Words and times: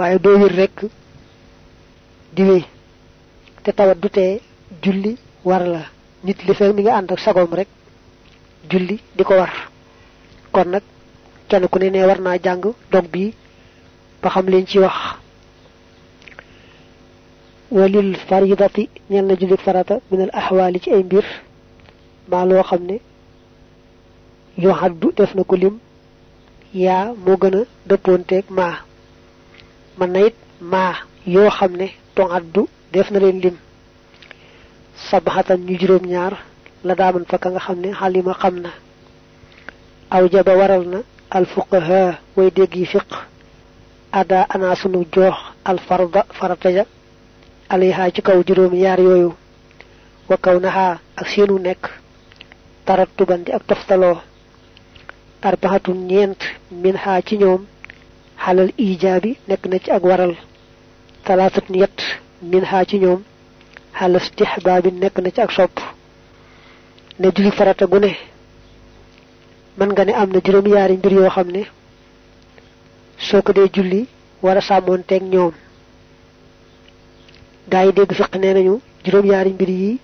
waaye 0.00 0.18
doo 0.24 0.36
wir 0.40 0.52
rek 0.60 0.76
di 2.34 2.42
wéy. 2.48 2.64
Te 3.62 3.70
tawat 3.72 3.98
du 4.02 4.08
tee 4.08 4.40
julli 4.82 5.12
war 5.44 5.62
la. 5.74 5.82
Nit 6.24 6.38
li 6.46 6.54
fekk 6.54 6.74
mi 6.74 6.82
nga 6.82 6.94
ànd 6.98 7.10
ak 7.12 7.18
sagoom 7.20 7.52
rek 7.54 7.68
julli 8.70 8.96
di 9.16 9.22
ko 9.24 9.34
war. 9.40 9.52
Kon 10.52 10.68
nag 10.70 10.82
kenn 11.48 11.68
ku 11.68 11.78
ne 11.78 11.90
ne 11.90 12.06
war 12.08 12.20
naa 12.20 12.38
jàng 12.44 12.62
dog 12.92 13.06
bi 13.12 13.34
ba 14.22 14.28
xam 14.30 14.46
leen 14.48 14.66
ci 14.66 14.78
wax. 14.78 14.96
Walil 17.70 18.16
faridati 18.28 18.88
ñel 19.10 19.26
na 19.26 19.34
julli 19.38 19.56
farata 19.64 20.00
min 20.10 20.20
al 20.22 20.30
ahwali 20.32 20.80
ci 20.80 20.90
ay 20.92 21.02
mbir 21.04 21.24
ma 22.30 22.44
loo 22.44 22.62
xam 22.62 22.82
ne 22.88 22.96
yu 24.62 24.70
haddu 24.80 25.12
def 25.16 25.34
na 25.34 25.44
ko 25.44 25.56
lim 25.56 25.78
yaa 26.74 27.12
moo 27.24 27.36
gën 27.42 27.54
a 27.56 27.62
dëppoonteeg 27.88 28.44
maa 28.50 28.76
man 30.00 30.12
na 30.12 30.20
it 30.26 30.34
maa 30.72 30.94
yoo 31.26 31.50
xam 31.50 31.72
addu 32.38 32.62
def 32.92 33.10
na 33.10 33.18
leen 33.22 33.38
lim. 33.44 33.56
Sabaxatan 35.10 35.60
ñu 35.66 35.74
juróom 35.80 36.04
ñaar 36.12 36.34
la 36.86 36.94
daaman 36.94 37.24
fa 37.30 37.38
ka 37.42 37.48
nga 37.50 37.60
aw 40.14 40.24
jaba 40.32 40.52
waral 40.60 40.84
na 40.92 40.98
al 41.36 41.46
fuqaha 41.46 42.18
way 42.36 42.50
yi 42.74 42.86
fiq. 42.86 43.08
Ada 44.12 44.40
ana 44.54 44.74
sunu 44.80 45.04
joox 45.14 45.36
al 45.64 45.78
farda 45.86 46.22
farata 46.38 46.70
ja. 46.76 46.84
Alayha 47.68 48.10
ci 48.14 48.22
kaw 48.22 48.38
juróom 48.46 48.74
yaar 48.74 49.00
yooyu. 49.00 49.34
Wa 50.28 50.36
kaw 50.44 50.56
naha 50.60 50.98
ak 51.16 51.26
seenu 51.28 51.58
nekk. 51.58 51.84
Tarattuban 52.86 53.44
di 53.44 53.52
ak 53.52 53.62
ñeent 56.08 56.40
min 56.82 56.96
ha 56.96 57.20
ci 57.22 57.36
ñoom 57.38 57.62
xalal 58.44 58.70
ijaabi 58.78 59.30
nekk 59.48 59.62
na 59.70 59.78
ci 59.84 59.90
ak 59.96 60.02
waral 60.08 60.34
talaatun 61.24 61.74
yett 61.80 61.98
min 62.50 62.64
ha 62.70 62.84
ci 62.88 62.96
ñoom 63.02 63.20
xalal 63.98 64.22
istihbaabi 64.22 64.90
nekk 64.92 65.16
na 65.20 65.30
ci 65.34 65.40
ak 65.40 65.52
sopp. 65.52 65.76
Ne 67.20 67.28
julli 67.34 67.50
farata 67.58 67.84
gu 67.86 67.98
ne 67.98 68.10
man 69.78 69.90
nga 69.92 70.04
ne 70.04 70.12
am 70.20 70.30
na 70.32 70.40
juróom 70.44 70.66
yaari 70.74 70.94
mbir 70.96 71.12
yoo 71.12 71.30
xam 71.34 71.48
ne 71.54 71.62
soo 73.26 73.42
ko 73.42 73.52
dee 73.52 73.68
julli 73.74 74.00
war 74.42 74.56
a 74.56 74.60
sàmmoonteeg 74.60 75.22
ñoom. 75.32 75.52
Gaa 77.70 77.84
yi 77.86 77.92
dégg 77.92 78.12
fiq 78.18 78.32
nee 78.40 78.54
nañu 78.54 78.74
juróom 79.04 79.26
yaari 79.32 79.50
mbir 79.52 79.68
yi 79.70 79.98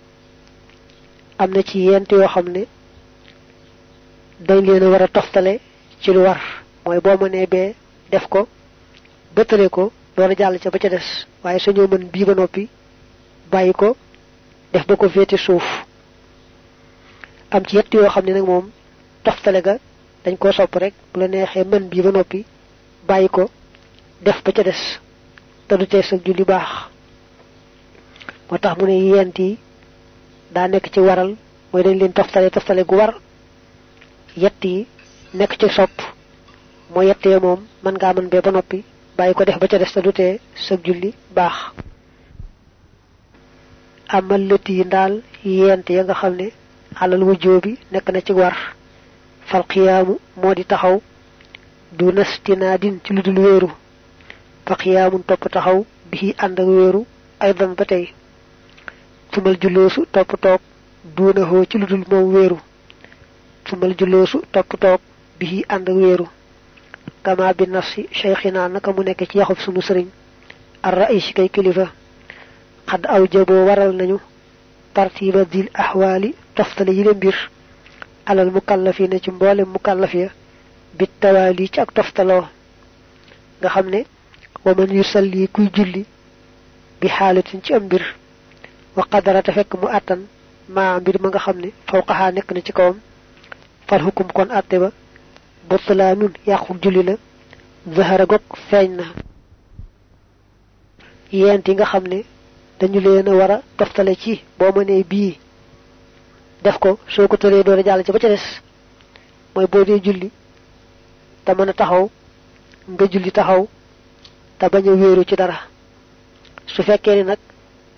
am 1.39 1.51
na 1.55 1.63
ci 1.69 1.79
yent 1.89 2.09
yoo 2.13 2.29
xam 2.35 2.47
ne 2.55 2.63
dañ 4.47 4.61
leen 4.67 4.83
a 4.85 4.89
war 4.93 5.03
a 5.03 5.09
toftale 5.09 5.53
ci 6.03 6.11
lu 6.13 6.21
war. 6.27 6.41
Mooy 6.85 7.01
boo 7.01 7.17
bee 7.53 7.75
def 8.11 8.27
ko 8.29 8.49
bëttale 9.35 9.69
ko 9.69 9.93
door 10.17 10.31
a 10.31 10.35
jàll 10.37 10.59
ca 10.59 10.71
ba 10.71 10.79
ca 10.79 10.89
des. 10.89 11.27
Waaye 11.43 11.59
sañoo 11.59 11.89
mën 11.89 12.05
bii 12.13 12.25
ba 12.25 12.35
noppi 12.35 12.69
bàyyi 13.51 13.73
ko 13.73 13.97
def 14.73 14.87
ba 14.87 14.97
ko 14.97 15.09
féete 15.09 15.37
suuf. 15.37 15.65
Am 17.51 17.65
ci 17.67 17.77
yett 17.77 17.93
yoo 17.95 18.09
xam 18.09 18.25
ne 18.25 18.33
nag 18.33 18.47
moom 18.47 18.71
toftale 19.23 19.61
ga 19.63 19.77
dañ 20.25 20.37
koo 20.39 20.53
sopp 20.53 20.75
rek 20.75 20.95
bu 21.13 21.21
la 21.21 21.29
mën 21.29 21.89
bii 21.89 22.03
ba 22.03 22.11
noppi 22.11 22.45
bàyyi 23.07 23.29
ko 23.29 23.51
def 24.23 24.43
ba 24.45 24.53
ca 24.53 24.63
des. 24.63 25.01
Te 25.69 25.75
du 25.77 25.87
tee 25.87 26.03
sa 26.03 26.17
julli 26.25 26.45
baax. 26.45 26.71
Moo 28.51 28.59
tax 28.59 28.77
mu 28.79 28.87
ne 28.87 28.97
yent 29.17 29.39
yi 29.39 29.59
daa 30.55 30.69
nekk 30.69 30.91
ci 30.93 31.01
waral 31.01 31.37
mooy 31.73 31.83
dañ 31.83 31.99
leen 31.99 32.13
toftale 32.13 32.51
toftale 32.51 32.85
gu 32.85 32.95
war. 32.97 33.15
Yett 34.37 34.65
yi 34.65 34.87
ci 35.59 35.69
sopp 35.69 36.16
mooy 36.93 37.07
yettee 37.09 37.39
moom 37.45 37.61
mën 37.85 37.95
ngaa 37.99 38.13
mën 38.17 38.29
bee 38.33 38.41
ba 38.45 38.51
noppi 38.51 38.79
bàyyi 39.17 39.35
ko 39.35 39.45
def 39.45 39.59
ba 39.61 39.67
ca 39.69 39.79
des 39.79 39.93
te 39.95 40.01
du 40.01 40.13
tee 40.13 40.41
sa 40.55 40.75
julli 40.85 41.15
baax. 41.35 41.55
Amal 44.17 44.43
lët 44.51 44.69
yi 44.69 44.85
ndaal 44.85 45.15
yent 45.45 45.87
ya 45.97 46.03
nga 46.05 46.15
xam 46.21 46.35
ne 46.41 46.47
alal 47.03 47.23
wujjoo 47.29 47.61
bi 47.65 47.73
nekk 47.93 48.09
na 48.13 48.21
ci 48.27 48.33
war. 48.33 48.55
Fal 49.49 49.65
xiyaamu 49.71 50.15
moo 50.41 50.55
di 50.55 50.65
taxaw 50.65 50.97
du 51.99 52.05
nastinaadin 52.13 52.97
ci 53.05 53.13
lu 53.15 53.23
dul 53.23 53.39
wéeru. 53.45 53.69
Fa 54.67 54.75
xiyaamun 54.81 55.23
topp 55.29 55.45
taxaw 55.55 55.79
bi 56.11 56.35
ànd 56.45 56.59
ak 56.61 56.67
wéeru 56.67 57.03
ay 57.41 57.53
dan 57.55 57.75
ba 57.75 57.85
tey. 57.85 58.05
Sumal 59.33 59.57
julloosu 59.61 60.01
topp 60.13 60.31
toog 60.41 60.61
duunahoo 61.17 61.65
ci 61.71 61.79
lu 61.79 61.87
dul 61.87 62.05
moom 62.11 62.35
wéeru. 62.35 62.59
Sumal 63.69 63.93
julloosu 63.99 64.39
topp 64.53 64.71
toog 64.81 65.01
bi 65.39 65.65
ànd 65.69 65.89
ak 65.89 65.97
كما 67.27 67.53
بالنص 67.53 68.01
شيخنا 68.13 68.69
نكمو 68.69 69.03
نيك 69.03 69.33
سي 69.33 69.39
يخوف 69.39 69.63
سونو 69.63 69.81
سيرن 69.81 70.09
الرئيس 70.87 71.33
كاي 71.33 71.49
كليفا 71.49 71.89
قد 72.87 73.07
اوجبوا 73.07 73.71
ورال 73.71 73.97
نانيو 73.97 74.21
ترتيب 74.95 75.37
ذي 75.37 75.61
الاحوال 75.61 76.35
تفضل 76.57 76.89
يلم 76.89 77.13
بير 77.13 77.51
على 78.29 78.43
المكلفين 78.43 79.21
تي 79.21 79.31
مبول 79.31 79.67
مكلفيا 79.75 80.31
بالتوالي 80.99 81.67
تي 81.69 81.83
اك 81.83 81.91
تفضلو 81.91 82.45
nga 83.61 83.69
xamne 83.75 84.01
wa 84.65 84.73
man 84.79 84.91
yusalli 84.99 85.49
kuy 85.55 85.67
julli 85.75 86.03
bi 87.01 87.09
halatin 87.17 87.61
ci 87.65 87.71
ambir 87.79 88.03
wa 88.97 89.05
qadarata 89.11 89.53
fek 89.57 89.71
mu 89.81 89.87
atan 89.99 90.21
ma 90.75 90.85
mbir 91.01 91.17
ma 91.23 91.29
nga 91.29 91.41
xamne 91.45 91.69
fawqaha 91.89 92.27
nek 92.33 92.49
na 92.53 92.61
butlaanun 95.69 96.33
yàqu 96.47 96.73
julli 96.83 97.03
la 97.03 97.15
zahara 97.97 98.25
gog 98.27 98.43
feeñ 98.71 98.91
na. 98.97 99.05
Yent 101.33 101.67
yi 101.69 101.75
nga 101.75 101.85
xam 101.85 102.05
ne 102.09 102.19
dañu 102.81 103.01
leen 103.01 103.29
a 103.29 103.33
war 103.35 103.51
a 103.51 103.63
toftale 103.79 104.15
ci 104.23 104.43
boo 104.59 104.73
mënee 104.77 105.05
bii 105.05 105.39
def 106.63 106.79
ko 106.79 106.99
soo 107.09 107.29
ko 107.29 107.37
tëree 107.37 107.63
doo 107.65 107.75
a 107.79 107.83
jàll 107.85 108.05
ci 108.05 108.13
ba 108.13 108.19
ca 108.19 108.29
des 108.29 108.47
mooy 109.55 109.67
boo 109.67 109.85
dee 109.85 110.01
julli 110.05 110.31
te 111.45 111.53
mën 111.55 111.73
taxaw 111.75 112.11
nga 112.93 113.05
julli 113.13 113.31
taxaw 113.33 113.67
te 114.59 114.67
bañ 114.73 114.89
a 114.89 114.93
wéeru 114.93 115.25
ci 115.25 115.35
dara. 115.37 115.59
Su 116.67 116.83
fekkee 116.83 117.15
ni 117.17 117.25
nag 117.25 117.39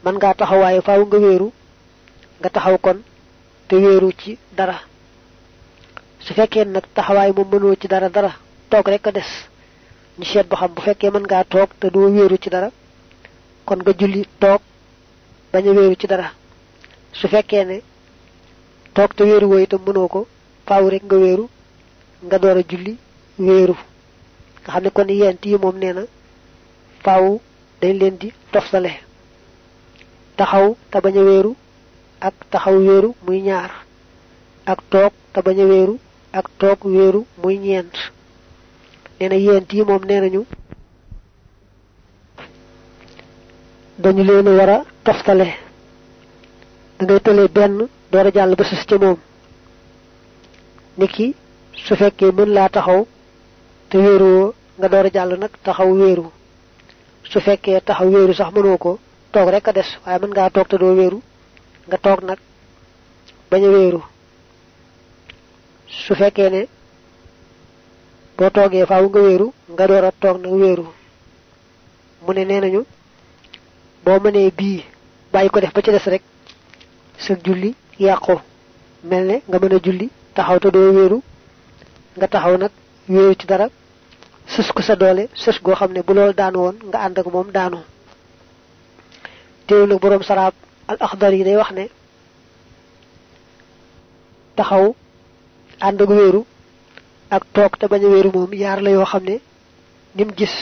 mën 0.05 0.15
ngaa 0.15 0.35
taxawaayu 0.35 0.83
faaw 0.83 1.05
nga 1.07 1.19
wéeru 1.19 1.53
nga 2.41 2.51
taxaw 2.51 2.79
kon 2.79 2.99
te 3.69 3.75
wéeru 3.77 4.11
ci 4.21 4.39
dara. 4.57 4.77
Su 6.25 6.35
fekkee 6.35 6.65
nag 6.65 6.85
taxawaay 6.95 7.33
moom 7.33 7.49
mënoo 7.53 7.75
ci 7.81 7.89
dara 7.89 8.09
dara 8.09 8.33
toog 8.71 8.89
rek 8.89 9.07
a 9.07 9.13
des. 9.13 9.31
Ñu 10.19 10.25
seet 10.25 10.47
ba 10.49 10.57
xam 10.57 10.73
bu 10.75 10.81
fekkee 10.83 11.11
mën 11.11 11.23
ngaa 11.23 11.45
toog 11.45 11.71
te 11.81 11.91
doo 11.91 12.09
wéeru 12.11 12.37
ci 12.43 12.51
dara 12.51 12.71
kon 13.65 13.77
nga 13.83 13.93
julli 13.99 14.27
toog 14.41 14.61
bañ 15.53 15.69
a 15.69 15.73
wéeru 15.73 15.95
ci 16.01 16.07
dara 16.07 16.33
su 17.13 17.29
fekkee 17.29 17.65
ne 17.65 17.83
toog 18.95 19.15
te 19.15 19.23
wéeru 19.25 19.47
woo 19.51 19.59
itam 19.59 19.81
mënoo 19.87 20.09
ko 20.09 20.27
faaw 20.67 20.89
rek 20.89 21.03
nga 21.05 21.17
wéeru 21.17 21.49
nga 22.27 22.39
door 22.39 22.57
a 22.59 22.63
julli 22.71 22.97
wéeru 23.39 23.75
nga 24.63 24.71
xam 24.73 24.83
ne 24.85 24.91
kon 24.91 25.09
yent 25.09 25.45
yi 25.47 25.57
moom 25.57 25.77
nee 25.79 25.93
na 25.93 26.03
faaw 27.05 27.41
dañ 27.81 27.93
leen 28.01 28.17
di 28.19 28.33
toftale 28.53 28.93
taxaw 30.37 30.77
te 30.91 30.99
bañ 31.05 31.17
a 31.19 31.23
wéeru 31.23 31.55
ak 32.21 32.35
taxaw 32.51 32.77
wéeru 32.87 33.15
muy 33.25 33.41
ñaar 33.43 33.71
ak 34.67 34.79
toog 34.91 35.13
te 35.33 35.41
bañ 35.47 35.59
a 35.61 35.65
wéeru 35.65 35.95
ak 36.33 36.47
toog 36.59 36.85
wéeru 36.85 37.25
muy 37.43 37.59
ñeent. 37.59 37.95
Nee 39.21 39.29
na 39.29 39.35
yent 39.37 39.73
yi 39.73 39.83
moom 39.85 40.03
nee 40.05 40.21
nañu 40.21 40.45
dañu 43.99 44.23
leen 44.25 44.49
war 44.59 44.71
a 44.71 44.85
toftale. 45.05 45.49
Da 46.99 47.05
ngay 47.05 47.21
tëlee 47.21 47.49
benn 47.49 47.89
door 48.11 48.27
a 48.27 48.31
jàll 48.35 48.55
ba 48.57 48.65
sës 48.65 48.85
ca 48.87 48.97
moom. 48.99 49.19
Niki 50.99 51.35
su 51.85 51.95
fekkee 51.97 52.33
mën 52.33 52.51
laa 52.55 52.69
taxaw 52.69 53.07
te 53.89 53.97
wéeruwoo 53.99 54.55
nga 54.79 54.89
door 54.89 55.07
a 55.07 55.11
jàll 55.13 55.39
nag 55.39 55.51
taxaw 55.63 55.91
wéeru. 56.01 56.31
Su 57.31 57.41
fekkee 57.41 57.81
taxaw 57.81 58.09
wéeru 58.11 58.35
sax 58.35 58.51
mënoo 58.55 58.79
ko 58.79 58.99
toog 59.33 59.49
rek 59.49 59.69
a 59.69 59.73
des 59.73 59.91
waaye 60.05 60.19
mën 60.21 60.31
ngaa 60.31 60.51
toog 60.51 60.69
te 60.69 60.77
doo 60.79 60.95
wéeru 60.95 61.21
nga 61.89 61.99
toog 61.99 62.21
nag 62.23 62.39
bañ 63.51 63.65
a 63.65 63.69
wéeru 63.71 64.01
su 65.89 66.15
fekkee 66.15 66.51
ne 66.51 66.63
boo 68.37 68.51
toogee 68.51 68.87
faaw 68.87 69.05
nga 69.09 69.21
wéeru 69.21 69.53
nga 69.73 69.87
door 69.87 70.05
a 70.05 70.13
toog 70.21 70.41
nag 70.43 70.53
wéeru. 70.53 70.87
Mu 72.25 72.33
ne 72.33 72.45
nee 72.45 72.61
nañu 72.61 72.83
boo 74.05 74.19
mënee 74.21 74.51
bii 74.51 74.85
bàyyi 75.33 75.51
ko 75.51 75.61
def 75.61 75.73
ba 75.75 75.83
ci 75.83 75.91
des 75.91 76.07
rek 76.11 76.23
sa 77.19 77.35
julli 77.45 77.75
yàqu. 77.99 78.37
Mel 79.05 79.25
ne 79.27 79.37
nga 79.49 79.59
mën 79.59 79.75
a 79.75 79.79
julli 79.85 80.11
taxaw 80.35 80.59
te 80.59 80.71
doo 80.71 80.93
wéeru. 80.93 81.23
Nga 82.17 82.29
taxaw 82.29 82.57
nag 82.59 82.71
wéeru 83.09 83.35
ci 83.35 83.47
dara. 83.47 83.69
Sës 84.47 84.73
ko 84.73 84.83
sa 84.83 84.97
doole 84.97 85.29
sës 85.35 85.61
goo 85.63 85.75
xam 85.75 85.93
ne 85.93 86.03
bu 86.03 86.13
loolu 86.15 86.33
daanu 86.35 86.59
woon 86.59 86.77
nga 86.89 86.99
ànd 87.05 87.19
ak 87.19 87.27
moom 87.27 87.51
daanu. 87.51 87.79
Teewul 89.67 89.89
nag 89.89 90.01
boroom 90.01 90.23
saraab 90.23 90.55
al 90.89 90.97
axdar 91.01 91.33
yi 91.35 91.45
day 91.45 91.57
wax 91.57 91.71
ne 91.73 91.89
taxaw 94.57 94.95
ànd 95.81 96.01
ak 96.03 96.09
wéeru 96.11 96.45
ak 97.31 97.43
toog 97.53 97.77
te 97.79 97.87
bañ 97.87 98.05
a 98.05 98.09
wéeru 98.09 98.31
moom 98.35 98.53
yaar 98.53 98.81
la 98.83 98.91
yoo 98.91 99.05
xam 99.05 99.25
ne 99.25 99.41
nim 100.17 100.31
gis 100.37 100.55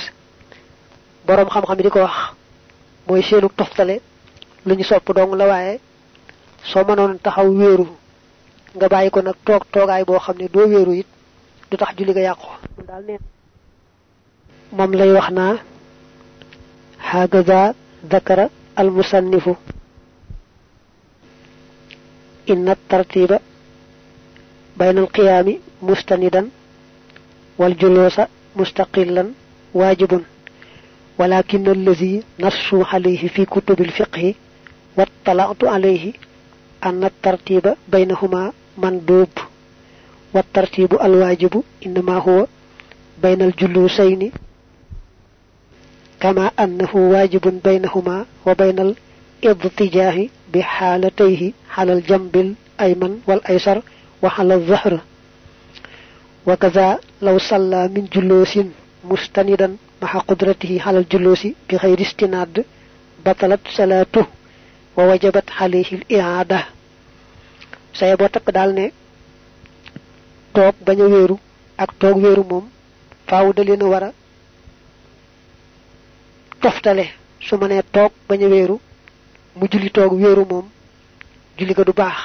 borom 1.27 1.49
xam-xam 1.49 1.77
di 1.83 1.91
ko 1.91 2.01
wax 2.01 2.17
mooy 3.07 3.23
seenu 3.23 3.49
toftale 3.57 4.01
lu 4.67 4.75
ñu 4.75 4.85
sopp 4.85 5.13
dong 5.15 5.35
la 5.35 5.47
waaye 5.47 5.81
soo 6.65 6.85
mënoon 6.85 7.19
taxaw 7.23 7.49
wéeru 7.51 7.87
nga 8.75 8.89
bàyyi 8.89 9.11
ko 9.11 9.21
nag 9.23 9.35
toog 9.45 9.63
toogaay 9.73 10.05
boo 10.05 10.19
xam 10.19 10.37
ne 10.39 10.49
doo 10.49 10.67
wéeru 10.69 10.93
it 11.01 11.07
du 11.71 11.77
tax 11.77 11.95
julli 11.97 12.13
ga 12.13 12.21
yàqu. 12.21 12.47
Daal 12.87 13.05
ne 13.05 13.17
moom 14.73 14.93
lay 14.93 15.13
wax 15.13 15.31
naa 15.31 15.57
hagaza 16.99 17.75
dakara 18.03 18.49
al 18.77 18.91
musannifu 18.91 19.57
inna 22.47 22.75
tartiba 22.89 23.39
بين 24.79 24.99
القيام 24.99 25.59
مستندا 25.83 26.49
والجلوس 27.59 28.21
مستقلا 28.57 29.27
واجب 29.75 30.23
ولكن 31.19 31.69
الذي 31.69 32.23
نص 32.41 32.75
عليه 32.75 33.29
في 33.29 33.45
كتب 33.45 33.81
الفقه 33.81 34.35
واطلعت 34.97 35.65
عليه 35.65 36.13
أن 36.85 37.05
الترتيب 37.05 37.75
بينهما 37.89 38.53
مندوب 38.79 39.29
والترتيب 40.35 40.95
الواجب 40.95 41.63
إنما 41.87 42.19
هو 42.19 42.47
بين 43.23 43.43
الجلوسين 43.43 44.33
كما 46.21 46.51
أنه 46.61 46.91
واجب 46.97 47.61
بينهما 47.65 48.27
وبين 48.47 48.95
الاضطجاه 49.45 50.29
بحالتيه 50.55 51.53
على 51.77 51.93
الجنب 51.93 52.55
الأيمن 52.81 53.21
والأيسر 53.27 53.83
وعلى 54.24 54.54
الظهر 54.56 55.00
وكذا 56.48 57.00
لو 57.22 57.38
صلى 57.38 57.88
من 57.88 58.04
جلوس 58.14 58.60
مستندا 59.04 59.78
مع 60.02 60.12
قدرته 60.30 60.82
على 60.86 60.98
الجلوس 60.98 61.48
بغير 61.70 62.02
استناد 62.02 62.66
بطلت 63.26 63.60
صلاته 63.78 64.26
ووجبت 64.98 65.48
عليه 65.60 65.90
الإعادة 65.92 66.62
sayabo 68.00 68.26
tak 68.32 68.48
dal 68.56 68.72
ne 68.78 68.86
tok 70.56 70.76
baña 70.86 71.06
wëru 71.14 71.36
ak 71.84 71.90
tok 72.00 72.16
wëru 72.24 72.44
mom 72.50 72.66
faaw 73.28 73.48
da 73.54 73.64
leen 73.68 73.84
wara 73.92 74.10
toftale 76.62 77.06
su 77.46 77.58
ma 77.58 77.68
nee 77.68 77.82
toog 77.96 78.12
bañ 78.30 78.42
a 78.44 78.48
wéeru 78.54 78.78
mu 79.58 79.66
julli 79.72 79.90
toog 79.92 80.12
wéeru 80.22 80.44
moom 80.52 80.66
julli 81.58 81.74
ga 81.78 81.84
du 81.84 81.94
baax 81.94 82.18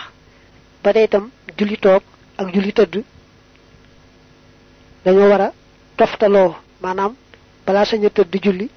ba 0.84 0.90
day 0.96 1.06
itam 1.08 1.26
julli 1.58 1.78
toog 1.86 2.04
ak 2.40 2.48
julli 2.54 2.72
tëdd 2.78 2.94
dañoo 5.06 5.30
war 5.32 5.42
a 5.42 5.50
toftaloo 5.98 6.52
maanaam 6.84 7.14
balaa 7.66 7.86
sañ 7.90 8.02
a 8.06 8.10
julli 8.46 8.68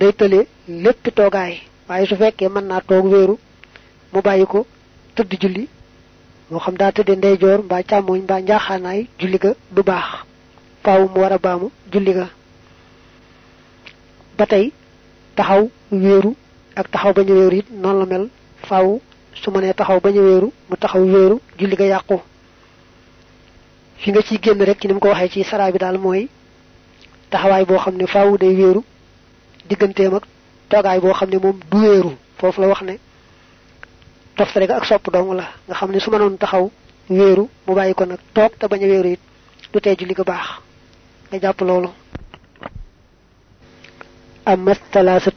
day 0.00 0.12
tële 0.18 0.40
lépp 0.84 1.04
toogaay 1.16 1.54
waaye 1.88 2.06
su 2.08 2.16
fekkee 2.20 2.48
mën 2.54 2.66
naa 2.70 2.80
toog 2.88 3.04
wéeru 3.12 3.34
mu 4.12 4.20
bàyyi 4.26 4.46
ko 4.52 4.60
tëdd 5.16 5.32
julli 5.42 5.64
moo 6.50 6.60
xam 6.64 6.76
daa 6.80 6.92
tëdde 6.96 7.14
ndeyjoor 7.16 7.58
mbaa 7.66 7.82
càmmoñ 7.90 8.18
mbaa 8.26 8.40
njaaxaanaay 8.44 9.00
julli 9.20 9.38
ga 9.44 9.50
du 9.74 9.82
baax 9.90 10.08
faaw 10.84 11.02
mu 11.12 11.18
war 11.22 11.32
a 11.32 11.38
baamu 11.44 11.66
julli 11.92 12.12
ga. 12.18 12.26
Ba 14.38 14.44
tey 14.52 14.66
taxaw 15.36 15.62
ak 16.80 16.86
taxaw 16.92 17.12
bañ 17.16 17.28
a 17.30 17.34
wéeru 17.38 17.56
it 17.60 17.66
la 17.82 18.06
mel 18.12 18.24
faaw 18.68 18.86
su 19.42 19.50
ma 19.50 19.60
nee 19.60 19.72
taxaw 19.74 20.00
bañ 20.00 20.14
wéeru 20.18 20.48
mu 20.68 20.76
taxaw 20.76 21.02
wéeru 21.04 21.40
julli 21.58 21.76
ga 21.76 21.84
yàqu. 21.86 22.16
Fi 24.00 24.10
nga 24.10 24.22
ciy 24.22 24.38
génn 24.42 24.62
rek 24.62 24.80
ci 24.80 24.86
ni 24.88 24.98
ko 25.00 25.08
waxee 25.08 25.28
ci 25.30 25.44
saraa 25.44 25.70
bi 25.72 25.78
daal 25.78 25.98
mooy 25.98 26.28
taxawaay 27.30 27.64
boo 27.64 27.78
xam 27.78 27.96
ne 27.96 28.06
faaw 28.06 28.36
day 28.38 28.54
wéeru 28.54 28.82
digganteem 29.68 30.14
ak 30.14 30.24
toogaay 30.68 31.00
boo 31.00 31.12
xam 31.12 31.30
ne 31.30 31.38
moom 31.38 31.58
du 31.70 31.76
wéeru. 31.78 32.12
Foofu 32.38 32.60
la 32.60 32.68
wax 32.68 32.82
ne 32.82 32.98
toftale 34.36 34.70
ak 34.70 34.84
sopp 34.84 35.10
dong 35.12 35.32
la. 35.34 35.46
Nga 35.68 35.74
xam 35.74 36.00
su 36.00 36.10
taxaw 36.38 36.70
wéeru 37.08 37.48
mu 37.66 37.74
bàyyi 37.74 37.94
ko 37.94 38.04
nag 38.04 38.18
toog 38.34 38.52
te 38.58 38.66
bañ 38.68 38.82
it 39.12 39.20
du 39.72 39.80
tee 39.80 39.96
julli 39.98 40.14
ga 40.14 40.24
baax. 40.24 40.46
Nga 41.30 41.38
jàpp 41.40 41.60
loolu. 41.60 41.90
Amma 44.46 44.72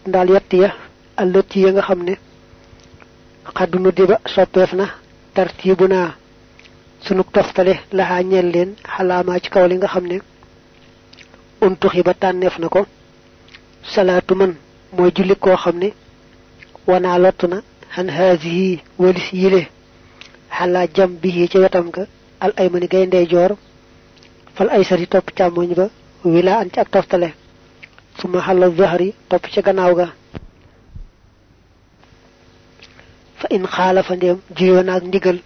ndaal 0.07 0.29
yett 0.29 0.53
ya 0.53 0.73
allati 1.15 1.61
ya 1.61 1.71
nga 1.71 1.81
xaddu 3.55 3.91
diba 3.91 4.17
soppeef 4.33 4.73
na 4.73 4.85
tartiibu 5.35 5.87
naa 5.87 6.09
sunu 7.05 7.23
toftale 7.35 7.73
laxaa 7.97 8.21
ñeel 8.29 8.47
leen 8.53 8.69
xalaamaa 8.93 9.39
ci 9.43 9.49
kaw 9.53 9.65
li 9.67 9.75
nga 9.77 9.87
xam 9.93 10.05
ne 10.11 10.17
untuxi 11.65 12.01
ba 12.07 12.13
tànneef 12.21 12.55
na 12.59 12.67
ko 12.69 12.81
salaatu 13.93 14.33
man 14.35 14.51
mooy 14.95 15.11
julli 15.15 15.35
koo 15.43 15.55
xam 15.63 15.77
ne 15.83 15.89
wanaa 16.89 17.17
lott 17.23 17.41
na 17.51 17.57
xan 17.93 18.09
haasihi 18.17 18.81
walis 18.99 19.27
yile. 19.33 19.61
Xalaa 20.57 20.87
jam 20.95 21.11
bihi 21.21 21.47
ci 21.51 21.57
wetam 21.63 21.87
ga 21.95 22.03
al 22.39 22.53
aymani 22.57 22.87
gay 22.87 23.05
ndeyjoor 23.07 23.51
fal 24.55 24.69
ay 24.69 24.83
sari 24.83 25.05
topp 25.07 25.27
càmmoñ 25.37 25.69
ba 25.79 25.85
wila 26.25 26.53
an 26.61 26.69
ci 26.73 26.79
ak 26.79 26.89
toftale. 26.91 27.29
Suma 28.19 28.39
xalal 28.41 28.73
zahri 28.77 29.13
topp 29.29 29.43
ca 29.53 29.61
gannaaw 29.61 29.93
ga 29.95 30.07
fa 33.39 33.47
in 33.55 33.63
xaalafa 33.75 34.13
ndéem 34.15 34.37
juyoo 34.57 34.83
naag 34.83 35.03
ndigal 35.09 35.37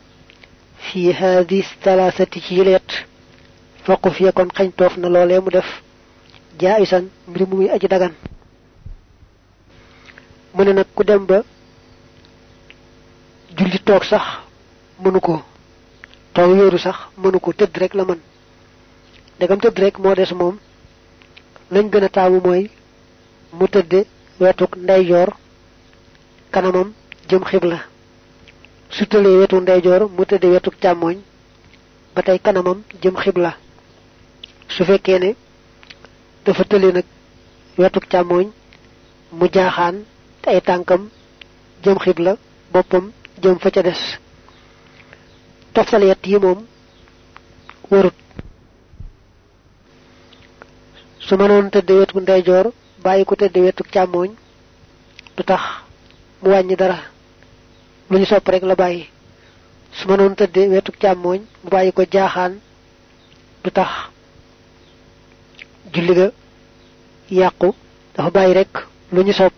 fi 0.86 1.00
haadi 1.20 1.60
thalathati 1.84 2.40
ci 2.46 2.52
yileet 2.58 2.90
faqu 3.86 4.10
fiye 4.16 4.32
kon 4.38 4.50
xañ 4.58 4.70
toof 4.78 4.94
na 4.98 5.08
loolee 5.14 5.40
mu 5.44 5.50
def 5.56 5.70
jaisan 6.60 7.06
mbir 7.28 7.42
mu 7.48 7.56
muy 7.58 7.70
aji 7.76 7.88
dagan 7.88 8.14
mu 10.56 10.64
ne 10.64 10.72
nag 10.74 10.88
ku 10.96 11.04
dem 11.04 11.26
ba 11.30 11.38
julli 13.58 13.80
toog 13.88 14.04
sax 14.12 14.24
mënu 15.04 15.20
ko 15.20 15.42
toog 16.34 16.52
wéeru 16.58 16.78
sax 16.86 16.98
mënu 17.22 17.40
ko 17.40 17.52
rek 17.82 17.94
la 17.94 18.04
mën 18.06 18.20
ndegam 19.38 19.60
tëdd 19.60 19.80
rek 19.84 19.96
moo 20.00 20.16
des 20.16 20.32
moom 20.40 20.56
lañ 21.74 21.86
gën 21.92 22.04
a 22.04 22.10
taamu 22.10 22.40
mu 23.58 23.66
tëdde 23.68 24.00
wetuk 24.40 24.76
ndeyjoor 24.78 25.30
kanamam 26.54 26.90
jëm 27.32 27.44
xibla. 27.50 27.80
Su 28.96 29.04
tëlee 29.12 29.38
wetu 29.40 29.58
ndeyjoor 29.62 30.02
mu 30.16 30.24
tëdde 30.30 30.48
wetuk 30.54 30.76
càmmooñ 30.84 31.18
ba 32.14 32.22
tey 32.26 32.40
kanamam 32.46 32.80
jëm 33.02 33.16
xibla. 33.24 33.52
Su 34.74 34.82
fekkee 34.90 35.20
ne 35.24 35.30
dafa 36.46 36.64
tële 36.70 36.90
nag 36.96 37.06
wetuk 37.82 38.06
càmmooñ 38.12 38.48
mu 39.38 39.46
jaaxaan 39.56 39.96
te 40.42 40.48
ay 40.54 40.62
tànkam 40.68 41.02
jëm 41.84 41.98
xibla 42.04 42.32
boppam 42.74 43.06
jëm 43.42 43.58
fa 43.62 43.70
ca 43.76 43.82
des. 43.88 44.02
Toftal 45.74 46.04
yett 46.10 46.26
yi 46.30 46.38
moom 46.44 46.60
warut. 47.92 48.18
Su 51.26 51.34
mënoon 51.40 51.70
tëdde 51.74 51.94
wetu 52.00 52.20
ndeyjoor 52.20 52.66
bàyyi 53.04 53.24
ko 53.26 53.34
tëdde 53.36 53.60
wetu 53.66 53.84
du 55.38 55.44
mu 56.42 56.50
wàññi 56.54 56.76
dara 56.76 56.98
lu 58.12 58.18
ñu 58.20 58.26
sopp 58.26 58.48
rek 58.48 58.64
la 58.64 58.76
bàyyi. 58.76 59.04
Su 59.98 60.08
mënoon 60.08 60.36
tëdde 60.36 60.62
wetu 60.74 60.92
càmmooñ 61.02 61.40
mu 61.64 61.70
bàyyi 61.70 61.92
ko 61.94 62.04
jaaxaan 62.14 62.54
du 63.64 63.70
tax. 63.72 63.90
Julli 65.94 66.14
ga 66.20 66.28
yàqu 67.40 67.70
dafa 68.16 68.30
bàyyi 68.32 68.54
rek 68.54 68.72
lu 69.14 69.24
ñu 69.24 69.34
sopp. 69.34 69.58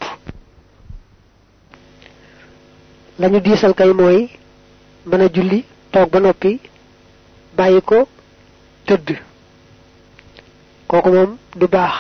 Lañu 3.20 3.40
diisal 3.42 3.74
kay 3.76 3.92
mooy 3.94 4.30
mën 5.06 5.22
a 5.22 5.28
julli 5.34 5.60
toog 5.92 6.10
ba 6.12 6.20
noppi 6.20 6.60
bàyyi 7.58 7.82
ko 7.82 8.08
tëdd. 8.86 9.10
Kooku 10.88 11.10
moom 11.12 11.38
du 11.56 11.68
baax. 11.68 11.94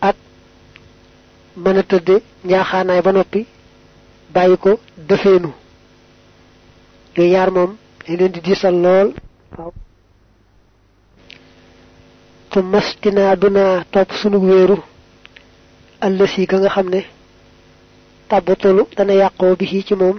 Ak 0.00 0.16
mën 1.56 1.78
a 1.78 1.82
tëdde 1.82 2.14
njaaxaanaay 2.44 3.02
ba 3.02 3.12
noppi 3.12 3.46
bàyyi 4.34 4.56
ko 4.64 4.70
dëfeenu 5.08 5.50
yooyu 7.16 7.32
yaar 7.34 7.50
moom 7.56 7.70
dañ 8.06 8.16
leen 8.18 8.32
di 8.32 8.40
diisal 8.40 8.74
lool. 8.84 9.08
waaw 9.56 9.72
tu 12.50 12.58
mastinaa 12.72 13.36
dunaa 13.42 13.84
topp 13.92 14.10
sunu 14.20 14.38
wéeru. 14.48 14.76
ëllësi 16.06 16.42
ga 16.50 16.56
nga 16.58 16.70
xam 16.74 16.88
ne 16.94 17.00
dana 18.96 19.12
yàqoo 19.22 19.56
bi 19.58 19.66
ci 19.86 19.94
moom. 19.94 20.16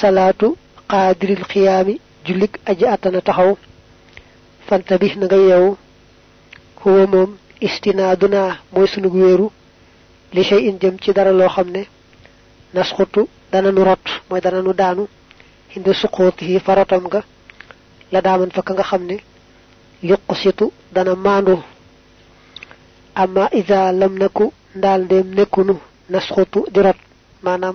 salaatu 0.00 0.56
qaadiril 0.90 1.44
xiyaami 1.50 1.94
jullik 2.26 2.52
aji 2.70 2.84
àttana 2.94 3.20
taxaw. 3.26 3.52
fanta 4.66 4.94
bi 5.00 5.08
na 5.18 5.26
nga 5.26 5.36
yeewu. 5.36 5.76
huwa 6.80 7.06
moom 7.12 7.30
istinaaduna 7.66 8.40
mooy 8.72 8.86
sunu 8.92 9.08
wéeru. 9.14 9.46
li 10.34 10.42
shay 10.48 10.62
in 10.68 10.78
jëm 10.80 10.96
ci 11.02 11.12
dara 11.12 11.32
nasxutu 12.76 13.22
dana 13.52 13.70
nu 13.72 13.82
rot 13.88 14.04
mooy 14.28 14.40
dana 14.44 14.60
nu 14.62 14.72
daanu. 14.80 15.04
Indi 15.76 15.92
suquut 16.00 16.36
yi 16.48 16.58
fa 16.64 16.72
rotam 16.78 17.02
nga 17.08 17.20
la 18.12 18.20
daaman 18.26 18.50
fa 18.54 18.62
ka 18.66 18.72
nga 18.74 18.82
xam 18.90 19.02
yuqsitu 20.10 20.66
dana 20.94 21.12
maandu. 21.24 21.56
Amma 23.22 23.44
iza 23.60 23.78
lam 24.00 24.14
naku 24.22 24.44
ndal 24.78 25.00
dem 25.10 25.26
nekunu 25.36 25.74
nasxutu 26.12 26.60
di 26.72 26.80
rot 26.86 26.98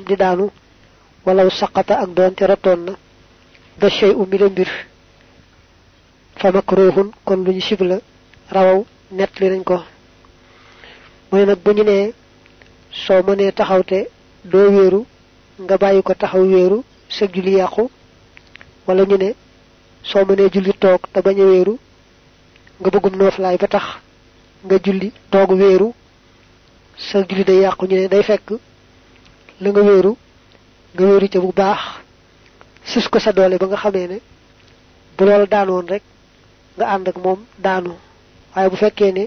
di 0.08 0.16
daanu. 0.24 0.46
Walaw 1.26 1.50
saqata 1.60 1.94
ak 2.04 2.10
doonte 2.16 2.44
rotoon 2.52 2.80
na 2.86 2.94
da 3.80 3.88
shay 3.90 4.12
u 4.12 4.24
mbir 4.26 4.70
fa 6.40 6.48
makruhun 6.56 7.08
kon 7.26 7.40
luñu 7.46 7.62
rawaw 8.56 8.80
net 9.18 9.32
li 9.40 9.48
nañ 9.50 9.64
ko. 9.70 9.78
Buñu 11.32 11.84
ne 11.84 11.98
so 13.04 13.14
mëne 13.28 13.52
taxawte 13.52 14.00
do 14.44 14.58
wëru 14.76 15.02
nga 15.64 15.76
bayiko 15.82 16.14
taxaw 16.22 16.44
wëru 16.54 16.84
sa 17.16 17.26
julli 17.34 17.54
wala 18.88 19.04
ñu 19.10 19.18
ne 19.18 19.30
so 20.10 20.18
mëne 20.28 20.50
julli 20.54 20.74
tok 20.84 21.02
ta 21.14 21.22
baña 21.26 21.44
wëru 21.52 21.74
nga 22.80 22.90
bëggum 22.94 23.16
lay 23.44 23.58
ba 23.62 23.68
tax 23.68 23.86
nga 24.66 24.76
julli 24.84 25.10
toog 25.32 25.52
wéeru 25.62 25.90
sa 27.08 27.18
julli 27.28 27.44
day 27.44 27.60
yàqu 27.66 27.84
ñu 27.88 27.96
ne 27.96 28.08
day 28.08 28.24
fekk 28.30 28.48
la 29.62 29.70
nga 29.70 29.82
wéeru 29.88 30.14
nga 30.94 31.04
wéeru 31.10 31.28
ca 31.34 31.40
bu 31.44 31.52
baax 31.60 31.82
sus 32.92 33.08
ko 33.12 33.18
sa 33.20 33.32
doole 33.32 33.58
ba 33.58 33.68
nga 33.68 33.78
xamee 33.84 34.08
ne 34.12 34.18
bu 35.18 35.22
loolu 35.26 35.46
daanoon 35.54 35.86
rek 35.94 36.04
nga 36.78 36.86
ànd 36.94 37.08
ak 37.10 37.18
moom 37.24 37.40
daanu. 37.66 37.94
Waaye 38.56 38.70
bu 38.70 38.76
fekkee 38.76 39.12
ne 39.12 39.24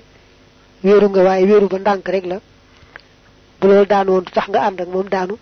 wéeru 0.84 1.06
nga 1.10 1.22
waaye 1.26 1.44
wéeru 1.48 1.66
ba 1.68 1.78
ndànk 1.78 2.08
rek 2.14 2.24
la 2.30 2.38
bu 3.64 3.70
loolu 3.70 3.88
daanoon 3.94 4.24
du 4.26 4.30
tax 4.36 4.46
nga 4.48 4.60
ànd 4.68 4.80
ak 4.82 4.88
moom 4.94 5.08
daanu. 5.14 5.34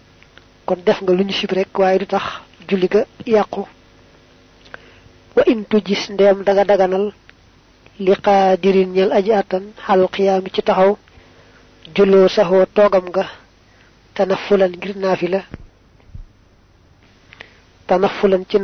kon 0.66 0.78
def 0.86 0.98
nga 1.02 1.12
lu 1.12 1.24
ñu 1.24 1.32
sib 1.38 1.50
rek 1.58 1.78
waaye 1.78 1.98
du 1.98 2.06
tax 2.06 2.26
julli 2.68 2.88
ga 2.92 3.00
yàqu. 3.26 3.62
wa 5.36 5.42
in 5.52 5.60
tujis 5.70 6.02
ndeem 6.10 6.38
daga 6.46 6.64
daganal 6.70 7.06
li 8.04 8.12
qadirin 8.24 8.90
ñel 8.96 9.10
aji 9.18 9.32
atan 9.32 9.64
hal 9.86 10.02
qiyam 10.14 10.44
ci 10.54 10.62
taxaw. 10.62 10.92
jullo 11.94 12.28
saxo 12.28 12.66
togam 12.76 13.06
ga 13.16 13.24
tanafulan 14.14 14.72
ngir 14.76 14.96
nafila 14.96 15.40
tanafulan 17.88 18.42
ci 18.50 18.56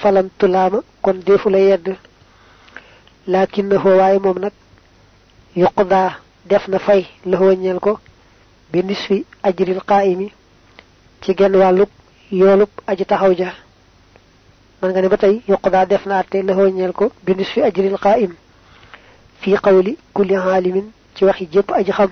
falan 0.00 0.28
tulama 0.38 0.78
kon 1.02 1.18
defu 1.26 1.48
la 1.50 1.58
yedd. 1.58 1.86
lakinnahu 3.32 3.88
way 4.00 4.18
mom 4.24 4.38
nak 4.44 4.54
yuqda 5.60 6.02
def 6.48 6.64
na 6.68 6.78
fay 6.86 7.02
la 7.30 7.36
ko 7.86 7.92
bi 8.72 8.82
nisfi 8.82 9.24
ajril 9.42 9.80
qa'imi 9.90 10.28
ci 11.22 11.34
genn 11.38 11.54
waluk 11.56 11.90
yolup 12.30 12.70
aji 12.86 13.04
taxaw 13.06 13.32
ja. 13.36 13.52
Man 14.80 14.90
nga 14.92 15.00
ne 15.02 15.08
batay 15.08 15.42
yuqda 15.48 15.86
def 15.86 16.06
na 16.06 16.18
atte 16.18 16.42
la 16.42 16.92
ko 16.92 17.12
bi 17.24 17.34
nisfi 17.34 17.60
ajril 17.62 17.96
qa'im 17.98 18.32
fi 19.40 19.54
qawli 19.64 19.96
kulli 20.14 20.34
alimin 20.36 20.86
ci 21.14 21.24
waxi 21.24 21.48
jep 21.52 21.70
aji 21.70 21.92
xam. 21.92 22.10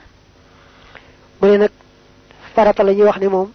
Mu 1.40 1.48
ne 1.58 1.68
farata 2.54 2.82
la 2.84 2.92
ñuy 2.92 3.04
wax 3.08 3.18
ne 3.20 3.28
moom 3.28 3.48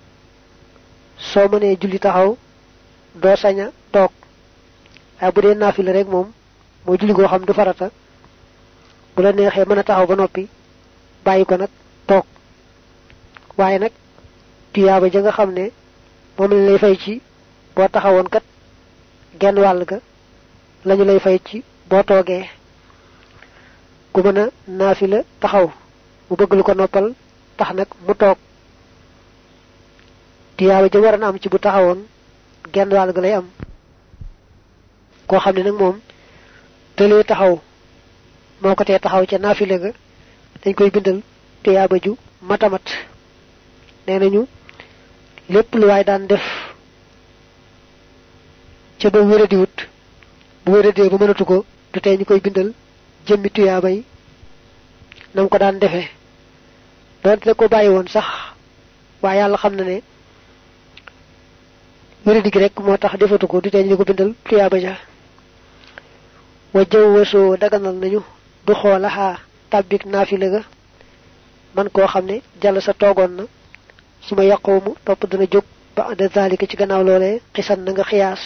soo 1.18 1.48
mënee 1.48 1.78
julli 1.80 2.00
taxaw 2.00 2.38
doo 3.22 3.36
saña 3.36 3.70
toog. 3.92 4.12
Waaye 5.22 5.32
bu 5.34 5.42
dee 5.42 5.56
naafila 5.56 5.92
rek 5.92 6.08
moom 6.08 6.28
moo 6.86 6.98
julli 6.98 7.14
goo 7.14 7.28
xam 7.28 7.46
du 7.46 7.54
farata. 7.54 7.90
Bu 9.16 9.22
la 9.22 9.32
neexee 9.32 9.66
mën 9.66 9.80
a 9.80 9.84
taxaw 9.84 10.08
ba 10.08 10.16
noppi 10.16 10.48
bàyyi 11.26 11.46
ko 11.46 11.56
nag 11.58 11.70
toog 11.70 11.85
waaye 13.58 13.80
nag 13.80 13.92
tuyaaba 14.74 15.10
ja 15.14 15.20
nga 15.22 15.32
xam 15.32 15.52
ne 15.54 15.72
moom 16.38 16.52
lañ 16.52 16.66
lay 16.68 16.78
fay 16.78 16.96
ci 17.04 17.22
boo 17.76 17.88
taxawoon 17.88 18.30
kat 18.34 18.44
genn 19.40 19.60
wàll 19.60 19.86
ga 19.86 19.98
lañu 20.86 21.04
lay 21.06 21.20
fay 21.20 21.40
ci 21.48 21.64
boo 21.90 22.04
toogee. 22.04 22.46
Ku 24.16 24.22
mëna 24.24 24.44
nafila 24.80 25.20
taxaw 25.42 25.68
mu 26.28 26.34
bëgg 26.40 26.52
lu 26.56 26.64
ko 26.64 26.74
noppal 26.74 27.08
tax 27.58 27.70
nak 27.76 27.90
mu 28.06 28.14
tok 28.22 28.38
tiyaawa 30.56 30.88
ja 30.94 31.00
war 31.04 31.16
am 31.24 31.38
ci 31.42 31.50
bu 31.50 31.58
taxawon 31.60 32.00
genn 32.74 32.94
wal 32.94 33.12
ga 33.16 33.22
lay 33.22 33.34
am. 33.34 33.48
Ko 35.28 35.36
xamni 35.44 35.64
nak 35.64 35.76
mom 35.80 36.00
tele 36.96 37.24
taxaw 37.24 37.60
moko 38.62 38.84
te 38.86 39.00
taxaw 39.00 39.24
nafila 39.40 39.78
ga 39.84 39.92
dañ 40.64 40.74
koy 40.78 40.90
bindal 40.90 41.20
ju 42.04 42.12
matamat 42.42 42.86
nenañu 44.08 44.42
lepp 45.54 45.70
lu 45.80 45.86
way 45.88 46.04
daan 46.04 46.28
def 46.28 46.46
ci 49.00 49.10
ba 49.10 49.20
wéradi 49.22 49.56
wut 49.62 49.78
bu 50.64 50.72
wéradee 50.74 51.10
bu 51.10 51.18
mënatu 51.18 51.46
ko 51.46 51.66
du 51.94 52.00
tey 52.02 52.18
ñu 52.18 52.26
bindal 52.46 52.70
jëmmi 53.28 53.50
tuyaaba 53.56 53.90
yi 53.92 54.04
nam 55.36 55.50
ko 55.50 55.58
daan 55.58 55.80
defee 55.80 56.08
donte 57.24 57.54
ko 57.60 57.68
bàyyi 57.68 57.90
woon 57.90 58.08
sax 58.08 58.28
waaye 59.22 59.40
yàlla 59.40 59.58
xam 59.58 59.76
na 59.76 59.84
ne 59.84 60.02
wéradi 62.26 62.50
gi 62.54 62.60
rek 62.60 62.80
moo 62.80 62.98
tax 62.98 63.14
defatu 63.20 63.48
ko 63.48 63.62
du 63.62 63.70
tee 63.72 63.84
ñu 63.84 63.98
ko 63.98 64.04
bindal 64.04 64.32
tuyaaba 64.46 64.80
ja. 64.80 64.96
Wa 66.76 66.84
jëw 66.92 67.08
wasoo 67.16 67.56
daganal 67.62 67.96
nañu 68.02 68.20
du 68.68 68.74
xoolaxaa 68.82 69.40
tàbbik 69.72 70.04
naafile 70.12 70.48
ga 70.54 70.62
man 71.76 71.88
koo 71.96 72.08
xam 72.14 72.26
ne 72.26 72.36
sa 72.82 72.94
na 73.38 73.44
su 74.28 74.36
ma 74.36 74.44
yàqoomu 74.44 74.92
topp 75.06 75.22
dana 75.32 75.46
jóg 75.54 75.64
ba 75.96 76.04
anda 76.10 76.28
zalika 76.36 76.66
ci 76.70 76.76
gannaaw 76.78 77.04
loolee 77.08 77.42
xisan 77.56 77.80
nga 77.92 78.04
xiyaas. 78.10 78.42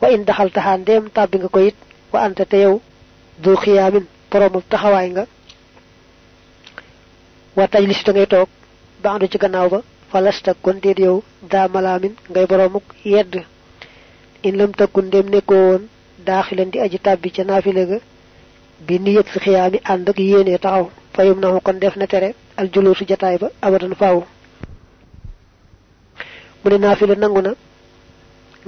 Wa 0.00 0.08
in 0.14 0.24
daxal 0.24 0.50
taxaan 0.54 0.84
dem 0.88 1.04
tàbbi 1.16 1.36
nga 1.38 1.48
ko 1.54 1.58
it 1.68 1.76
wa 2.12 2.18
anta 2.26 2.44
te 2.52 2.58
du 3.42 3.50
xiyamin 3.62 4.06
borom 4.30 4.54
taxawaay 4.70 5.08
nga. 5.10 5.24
Wa 7.56 7.64
tajlis 7.72 8.02
da 8.04 8.12
ngay 8.12 8.26
toog 8.32 8.48
ba 9.02 9.08
andu 9.12 9.26
ci 9.32 9.38
gannaaw 9.42 9.68
ba 9.74 9.78
falasta 10.10 10.54
kon 10.64 10.78
déet 10.82 10.98
yow 11.04 11.16
daa 11.52 11.68
malaamin 11.74 12.14
ngay 12.30 12.46
boromuk 12.50 12.86
yedd. 13.04 13.34
In 14.46 14.56
lam 14.58 14.72
takkun 14.78 15.10
dem 15.12 15.26
nekkoo 15.30 15.62
woon 15.68 15.82
daaxilan 16.26 16.70
di 16.72 16.78
aji 16.84 16.98
tàbbi 17.06 17.30
ca 17.36 17.42
naafile 17.44 17.82
ga 17.90 17.98
bi 18.86 18.94
xiyaami 19.44 19.78
ànd 19.92 20.08
ak 20.10 20.18
yéenee 20.18 20.58
taxaw 20.58 20.86
fayum 21.14 21.38
na 21.40 21.48
def 21.82 21.96
na 21.96 22.06
tere 22.06 22.34
al 22.60 22.68
julusu 22.74 23.04
jataay 23.10 23.36
ba 23.42 23.48
abadan 23.66 23.94
faaw. 24.00 24.18
Mu 26.60 26.66
ne 26.70 26.76
naafile 26.78 27.14
nangu 27.16 27.40
na 27.46 27.52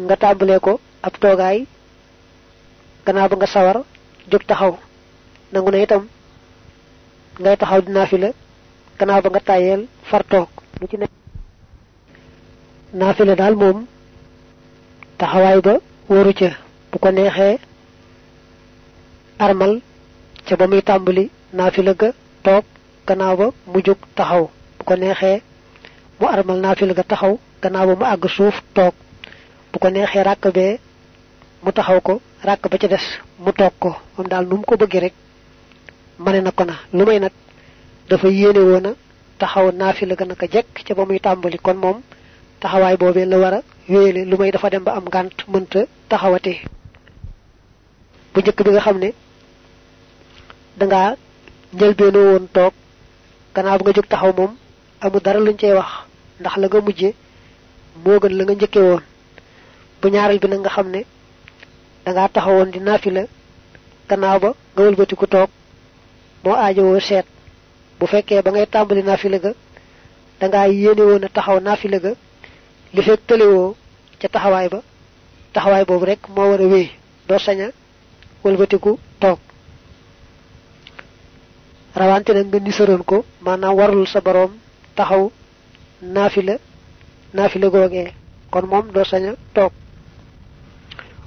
nga 0.05 0.17
tàmbalee 0.23 0.61
ko 0.67 0.73
ab 1.07 1.15
toogaay 1.23 1.59
gannaaw 3.05 3.29
ba 3.31 3.37
nga 3.37 3.47
sawar 3.55 3.77
jóg 4.31 4.43
taxaw. 4.49 4.73
Nangu 5.53 5.71
na 5.71 5.79
itam 5.85 6.03
ngay 7.41 7.57
taxaw 7.61 7.81
di 7.85 7.91
naafila 7.93 8.29
gannaaw 8.99 9.21
ba 9.25 9.29
nga 9.33 9.41
tàyyeel 9.49 9.83
far 10.09 10.23
toog. 10.33 10.49
Lu 10.81 10.87
ci 10.91 10.97
nekk 10.97 11.13
naafila 13.01 13.35
daal 13.41 13.55
moom 13.63 13.79
taxawaay 15.21 15.61
ba 15.67 15.75
wóoru 16.09 16.33
ca. 16.39 16.51
Bu 16.91 16.97
ko 17.03 17.09
neexee 17.11 17.59
armal 19.45 19.73
ca 20.47 20.55
ba 20.59 20.65
muy 20.67 20.83
tàmbali 20.89 21.25
ga 22.01 22.09
toog 22.45 22.65
gannaaw 23.07 23.37
ba 23.37 23.47
mu 23.67 23.81
jóg 23.87 23.99
taxaw. 24.15 24.51
Bu 24.79 24.85
ko 24.85 24.95
neexee 24.97 25.43
mu 26.21 26.27
armal 26.27 26.59
naafila 26.61 26.95
ga 26.95 27.03
taxaw 27.03 27.39
gannaaw 27.63 27.87
ba 27.87 27.95
mu 27.95 28.05
àgg 28.05 28.29
suuf 28.29 28.57
toog. 28.75 28.95
Bu 29.73 29.79
ko 29.79 29.89
neexee 29.91 30.23
ràkk 30.23 30.45
bee 30.55 30.79
mu 31.63 31.73
taxaw 31.73 32.01
ko 32.01 32.21
rak 32.45 32.69
ba 32.71 32.79
ca 32.79 32.89
dess 32.89 33.07
mu 33.39 33.53
tok 33.53 33.75
ko. 33.79 33.97
Mom 34.17 34.27
dal 34.29 34.47
num 34.47 34.63
ko 34.65 34.77
bëgg 34.77 34.95
rek 35.01 35.15
mané 36.19 36.41
na 36.41 36.51
ko 36.51 36.65
na. 36.65 36.75
Lumay 36.93 37.21
nak 37.21 37.33
dafa 38.09 38.29
yéene 38.29 38.59
wona 38.59 38.91
taxaw 39.39 39.71
nafila 39.73 40.15
ga 40.15 40.25
naka 40.25 40.47
jek 40.47 40.67
ca 40.87 40.95
ba 40.95 41.05
muy 41.05 41.21
kon 41.63 41.75
mom 41.77 42.03
taxaway 42.61 42.97
bobé 42.97 43.25
la 43.27 43.39
wara 43.39 43.63
wéyele 43.89 44.25
lumay 44.25 44.51
dafa 44.51 44.71
dem 44.71 44.85
ba 44.85 44.93
am 44.97 45.05
mënta 45.49 45.87
bu 48.35 48.41
jëk 48.41 48.63
bi 48.65 48.71
nga 48.71 48.81
xamné 48.81 49.13
da 50.79 50.87
nga 50.87 51.03
njëlbeeno 51.75 52.21
woon 52.29 52.45
toog 52.55 52.73
gannaaw 53.55 53.79
nga 53.81 53.93
jóg 53.97 54.07
taxaw 54.09 54.33
mom 54.39 54.53
amu 55.01 55.19
dara 55.25 55.41
luñ 55.41 55.57
cey 55.61 55.73
wax. 55.79 55.91
Ndax 56.41 56.57
la 56.57 56.67
nga 56.69 56.81
mujjé 56.81 57.11
mo 58.05 58.19
gën 58.23 58.35
la 58.39 58.45
nga 58.45 58.55
njëkke 58.55 58.81
woon. 58.87 59.03
Bu 60.01 60.09
ñaaral 60.09 60.39
bi 60.39 60.49
nga 60.49 60.71
xamne 60.77 61.01
da 62.05 62.11
nga 62.13 62.29
taxawon 62.35 62.71
di 62.71 62.81
nafila 62.81 63.23
gannaaw 64.09 64.39
ba 64.45 64.51
nga 64.73 64.83
wëlbati 64.85 65.15
ku 65.17 65.27
toog 65.27 65.51
moo 66.45 66.57
aajowoo 66.57 67.01
seet. 67.01 67.27
Bu 67.99 68.07
fekkee 68.07 68.43
ba 68.43 68.51
ngay 68.51 68.67
tàmbali 68.67 69.03
nafila 69.03 69.39
ga 69.39 69.53
da 70.41 70.45
nga 70.49 70.67
yéene 70.69 71.03
woon 71.09 71.25
a 71.25 71.29
taxaw 71.29 71.59
nafila 71.61 71.99
ga 72.05 72.13
li 72.95 73.03
fekk 73.07 73.21
tëlewoo 73.29 73.77
ca 74.21 74.29
taxawaay 74.29 74.69
ba 74.69 74.81
taxawaay 75.53 75.85
boobu 75.85 76.05
rek 76.05 76.21
moo 76.35 76.51
war 76.51 76.61
a 76.61 76.67
wéy. 76.73 76.89
Doo 77.29 77.39
wëlbatiku 78.45 78.99
rawante 81.95 82.31
nag 82.33 82.47
nga 82.47 82.59
nisaroon 82.61 83.05
ko 83.05 83.25
maanaam 83.41 83.77
warul 83.77 84.07
sa 84.07 84.21
borom 84.21 84.53
taxaw 84.97 85.31
nafila 86.03 86.55
nafila 87.35 87.69
googee. 87.71 88.13
Kon 88.51 88.67
moom 88.67 88.91
doo 88.93 89.05
saña 89.05 89.33
toog. 89.55 89.73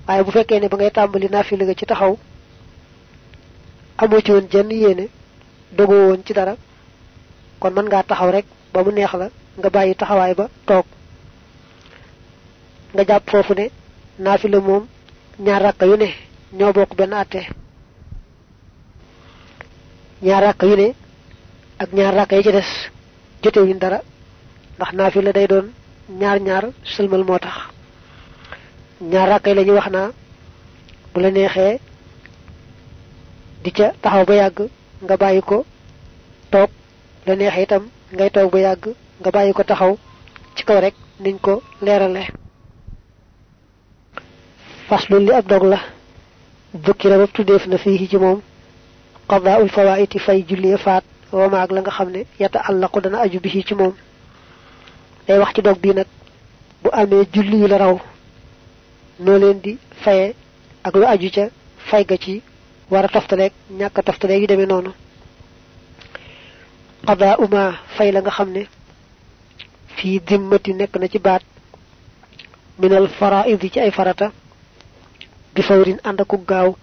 Waaye 0.07 0.23
bu 0.23 0.31
fekkee 0.31 0.59
ne 0.59 0.67
ba 0.69 0.77
ngay 0.77 0.91
tàmbali 0.91 1.27
naafila 1.29 1.65
ga 1.65 1.73
ci 1.73 1.85
taxaw 1.85 2.17
amoo 3.97 4.21
ci 4.21 4.31
woon 4.31 4.47
jenn 4.51 4.71
yéene 4.71 5.07
dogo 5.71 5.93
won 5.93 6.21
ci 6.25 6.33
dara 6.33 6.55
kon 7.59 7.71
man 7.73 7.85
nga 7.85 8.03
taxaw 8.03 8.31
rek 8.31 8.45
ba 8.73 8.83
mu 8.83 8.91
neex 8.91 9.13
la 9.13 9.29
nga 9.57 9.69
bayyi 9.69 9.95
taxaway 9.95 10.33
ba 10.33 10.49
tok 10.65 10.85
nga 12.93 13.03
japp 13.07 13.29
fofu 13.29 13.53
ne 13.53 13.71
nafila 14.19 14.59
mom 14.59 14.85
ñaar 15.39 15.61
rakka 15.61 15.85
yu 15.85 15.95
ne 15.97 16.07
ñoo 16.53 16.73
bokk 16.73 16.95
ben 16.95 17.13
atté 17.13 17.47
ñaar 20.21 20.43
rakka 20.43 20.65
yu 20.67 20.75
ne 20.75 20.93
ak 21.79 21.89
ñaar 21.93 22.13
rakka 22.15 22.35
yi 22.37 22.43
ci 22.43 22.51
dess 22.51 22.71
jote 23.43 23.57
wuñ 23.59 23.77
dara. 23.79 24.01
Ndax 24.77 24.93
nafila 24.93 25.31
day 25.33 25.47
doon 25.47 25.67
ñaar 26.09 26.39
ñaar 26.41 26.65
selmal 26.83 27.23
motax 27.23 27.55
ñaar 29.01 29.29
rakka 29.29 29.49
yi 29.49 29.55
lañu 29.55 29.73
wax 29.73 29.89
na 29.91 30.11
bu 31.13 31.19
la 31.21 31.31
neexee 31.31 31.79
di 33.63 33.71
ca 33.71 33.93
taxaw 34.01 34.25
ba 34.25 34.35
yàgg 34.35 34.59
nga 35.03 35.17
bàyyi 35.17 35.41
ko 35.41 35.65
toog. 36.51 36.69
La 37.25 37.35
neex 37.35 37.57
itam 37.63 37.83
ngay 38.13 38.29
toog 38.29 38.51
ba 38.51 38.59
yàgg 38.59 38.83
nga 39.19 39.29
bàyyi 39.35 39.53
ko 39.53 39.63
taxaw 39.63 39.93
ci 40.55 40.63
kaw 40.67 40.79
rek 40.79 40.93
niñ 41.23 41.37
ko 41.45 41.53
leerale. 41.81 42.23
Faslu 44.87 45.17
li 45.19 45.31
ab 45.31 45.47
dog 45.47 45.63
la. 45.63 45.79
Tuddeef 47.33 47.65
na 47.67 47.77
fii 47.77 48.07
ci 48.09 48.17
moom 48.17 48.41
qadaa'ul 49.29 49.69
fawaiti 49.69 50.19
fay 50.19 50.43
julli 50.47 50.77
faat 50.77 51.03
wa 51.31 51.47
maag 51.49 51.71
la 51.71 51.81
nga 51.81 51.91
xam 51.91 52.09
ne 52.11 52.21
yata 52.39 52.59
àllaqu 52.69 53.01
dana 53.01 53.17
aju 53.21 53.39
bi 53.39 53.49
day 55.27 55.39
wax 55.39 55.53
ci 55.55 55.61
bu 56.81 56.89
amee 56.91 57.25
julli 57.33 57.57
yu 57.61 57.67
la 57.67 57.77
raw 57.77 57.95
noo 59.19 59.37
leen 59.37 59.59
di 59.63 59.77
ak 60.83 60.93
lu 60.95 61.05
aju 61.05 61.29
ca 61.35 61.45
fay 61.89 62.03
ga 62.05 62.15
wara 62.91 63.07
toftaleeg 63.07 63.51
ñàkk 63.79 64.03
toftaleeg 64.05 64.41
yu 64.41 64.47
demee 64.47 64.65
noonu. 64.67 64.91
Qada 67.07 67.37
uma 67.39 67.73
fay 67.97 68.11
la 68.11 68.21
nga 68.21 68.31
fii 69.97 70.19
dimmati 70.27 70.73
nekk 70.73 70.95
na 70.99 71.07
ci 71.07 71.19
baat 71.19 71.41
minal 72.79 73.07
faraid 73.17 73.61
ci 73.73 73.79
ay 73.79 73.91
farata 73.91 74.31
bi 75.53 75.61
aku 76.21 76.37
gaaw 76.49 76.75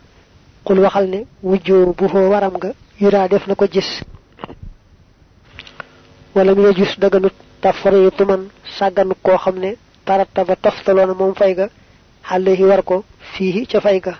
xul 0.67 0.79
waxal 0.85 1.07
ne 1.09 1.21
wujjoo 1.43 1.95
bu 1.99 2.09
foo 2.09 2.29
waram 2.33 2.55
nga 2.57 2.71
yuraa 3.01 3.29
def 3.29 3.47
na 3.47 3.55
ko 3.55 3.67
gis. 3.75 3.91
Wala 6.35 6.55
mu 6.55 6.63
yejus 6.69 6.93
daganut 6.99 7.35
tafariitu 7.63 8.25
man 8.27 8.43
sàgganu 8.79 9.15
koo 9.25 9.37
xam 9.45 9.57
ne 9.59 9.71
tarata 10.07 10.45
ba 10.45 10.55
toftaloona 10.57 11.15
moom 11.15 11.35
fay 11.35 11.55
ga 11.55 11.67
xale 12.29 12.53
war 12.71 12.83
ko 12.83 13.05
fihi 13.33 13.67
ca 13.67 13.81
fay 13.81 13.99
ga. 14.01 14.15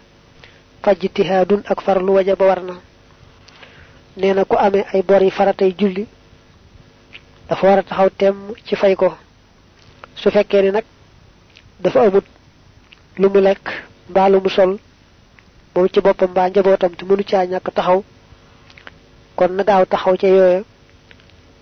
Fajtihadun 0.83 1.63
ak 1.73 1.81
farlu 1.81 2.13
warna 2.13 2.75
neena 4.17 4.45
ko 4.45 4.57
amé 4.57 4.85
ay 4.93 5.03
bori 5.03 5.31
faratay 5.31 5.71
julli 5.79 6.07
dafa 7.49 7.83
taxaw 7.83 8.09
tem 8.11 8.37
ci 8.67 8.75
fay 8.77 8.95
ko. 8.97 9.15
Su 10.17 10.31
fekkee 10.31 10.63
ni 10.63 10.71
nag 10.71 10.85
dafa 11.81 12.01
amut 12.07 12.25
mu 13.19 14.49
sol 14.51 14.79
moom 15.75 15.89
ci 15.93 16.01
boppam 16.01 16.31
mbaa 16.31 16.49
njabootam 16.51 16.93
te 16.97 17.05
mënu 17.05 17.25
caa 17.31 17.45
ñàkk 17.47 17.69
taxaw. 17.75 18.03
Kon 19.37 19.49
na 19.57 19.63
gaaw 19.65 19.85
taxaw 19.87 20.17
ca 20.21 20.27
yooya. 20.29 20.63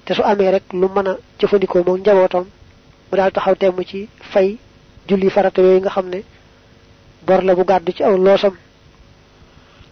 Te 0.04 0.14
su 0.14 0.22
amee 0.22 0.50
rek 0.50 0.64
lu 0.72 0.86
mën 0.88 1.08
a 1.08 1.16
jëfandikoo 1.38 1.82
moom 1.86 2.00
njabootam 2.00 2.44
mu 3.10 3.16
daal 3.16 3.32
taxaw 3.32 3.54
temm 3.56 3.84
ci 3.84 4.08
fay 4.32 4.58
julli 5.08 5.30
farata 5.30 5.60
yooyu 5.62 5.80
nga 5.80 5.90
xam 5.90 6.08
ne 6.08 6.22
bor 7.26 7.42
la 7.42 7.54
bu 7.54 7.64
gàddu 7.64 7.92
ci 7.92 8.02
aw 8.02 8.16
loosam. 8.16 8.54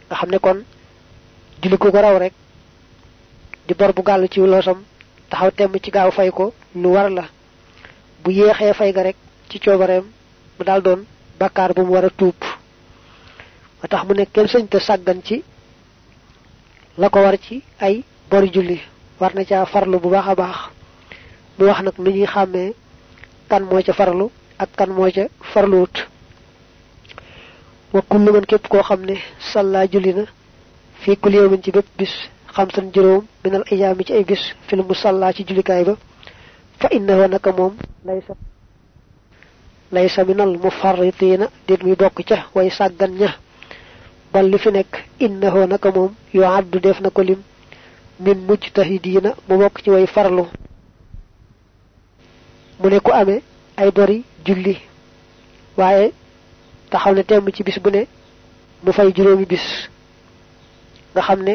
Nga 0.08 0.16
xam 0.16 0.30
ne 0.30 0.38
kon 0.38 0.58
julli 1.62 1.78
ko 1.78 1.90
ko 1.90 2.00
raw 2.00 2.18
rek 2.18 2.32
di 3.66 3.74
bor 3.74 3.92
bu 3.92 4.02
gàll 4.02 4.28
ci 4.28 4.40
loosam 4.40 4.82
taxaw 5.30 5.50
temm 5.50 5.72
ci 5.82 5.90
gaaw 5.90 6.10
fay 6.10 6.30
ko 6.30 6.52
lu 6.74 6.88
war 6.92 7.10
la. 7.10 7.24
Bu 8.24 8.30
yéexee 8.32 8.74
fay 8.74 8.92
ga 8.92 9.02
rek 9.02 9.16
ci 9.48 9.58
coobareem 9.60 10.04
mu 10.58 10.64
daal 10.64 10.82
doon 10.82 11.04
bakkaar 11.38 11.72
bu 11.74 11.82
mu 11.82 11.92
war 11.92 12.04
a 12.04 12.10
tuub 12.10 12.34
tax 13.86 14.04
mu 14.06 14.14
ne 14.14 14.24
kenn 14.26 14.46
sëñ 14.48 14.66
te 14.68 14.78
ci 15.24 15.42
la 16.98 17.08
ko 17.10 17.20
war 17.20 17.36
ci 17.38 17.62
ay 17.80 18.04
bori 18.30 18.50
julli. 18.52 18.80
War 19.20 19.32
na 19.34 19.66
farlu 19.66 19.98
bu 20.00 20.08
baax 20.10 20.28
a 20.28 20.34
baax. 20.34 20.56
Mu 21.58 21.64
wax 21.66 21.82
nag 21.82 21.94
nu 21.98 22.10
ñuy 22.10 22.26
kan 23.48 23.60
moo 23.62 23.82
ca 23.82 23.92
farlu 23.92 24.30
ak 24.58 24.70
kan 24.76 24.88
moo 24.90 25.10
ca 25.10 25.28
farluwut. 25.52 25.96
Wa 27.92 28.02
kullu 28.02 28.32
man 28.32 28.44
képp 28.46 28.68
koo 28.68 28.82
xam 28.82 29.04
ne 29.04 29.14
salla 29.52 29.86
na 30.14 30.24
fi 31.00 31.16
kul 31.16 31.34
yawmin 31.34 31.62
ci 31.62 31.70
bépp 31.70 31.86
bis 31.98 32.10
xamsan 32.54 32.90
juróom 32.94 33.24
minal 33.44 33.62
ayaami 33.70 34.04
ci 34.04 34.12
ay 34.12 34.24
bis 34.24 34.42
fil 34.66 34.82
musalla 34.82 35.32
ci 35.32 35.44
jullikaay 35.46 35.84
ba 35.84 35.94
fa 36.80 36.88
innahu 36.90 37.28
naka 37.28 37.52
moom 37.52 37.74
laysa 38.04 38.34
laysa 39.92 40.24
minal 40.24 40.58
mufarritina 40.58 41.46
dit 41.66 41.82
muy 41.82 41.94
bokk 41.96 42.18
ca 42.28 42.46
way 42.54 42.70
sàggan 42.70 43.12
ña 43.20 43.30
bal 44.32 44.46
li 44.50 44.58
fi 44.58 44.70
nekk 44.70 44.92
innahu 45.20 45.66
naka 45.66 45.90
moom 45.96 46.12
yu 46.34 46.42
addu 46.44 46.78
def 46.80 47.00
na 47.00 47.10
ko 47.10 47.22
lim 47.22 47.40
min 48.20 48.38
mujtahidina 48.48 49.30
mu 49.48 49.56
bokk 49.58 49.82
ci 49.82 49.90
way 49.90 50.06
farlu 50.06 50.44
mu 52.80 52.88
ne 52.90 52.98
ku 53.00 53.10
amee 53.12 53.42
ay 53.76 53.90
bori 53.90 54.24
julli 54.44 54.76
waaye 55.76 56.12
taxaw 56.90 57.14
ne 57.14 57.22
temm 57.24 57.50
ci 57.54 57.62
bis 57.62 57.78
bu 57.82 57.90
ne 57.90 58.02
mu 58.84 58.92
fay 58.92 59.12
juróomi 59.16 59.46
bis 59.46 59.66
nga 61.14 61.22
xam 61.22 61.42
ne 61.42 61.54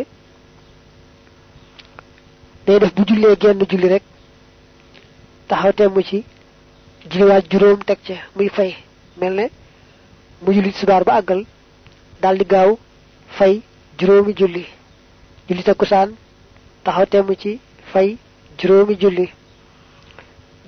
day 2.65 2.79
def 2.79 2.93
bu 2.95 3.03
jullee 3.07 3.35
genn 3.41 3.65
julli 3.69 3.87
rek 3.93 4.03
taxaw 5.47 5.73
temm 5.73 6.01
ci 6.03 6.23
julliwaat 7.09 7.45
juróom 7.51 7.79
teg 7.83 7.97
ca 8.07 8.15
muy 8.35 8.49
fay 8.49 8.75
mel 9.19 9.33
ne 9.33 9.45
mu 10.41 10.53
julli 10.53 10.71
subaar 10.71 11.03
ba 11.03 11.13
àggal 11.19 11.45
daal 12.23 12.37
di 12.39 12.45
gaaw 12.45 12.71
fay 13.37 13.61
juróomi 13.99 14.33
julli. 14.39 14.63
Julli 15.47 15.63
takkusaan 15.63 16.09
taxaw 16.83 17.05
temm 17.11 17.35
ci 17.41 17.59
fay 17.91 18.17
juróomi 18.59 18.95
julli. 19.01 19.27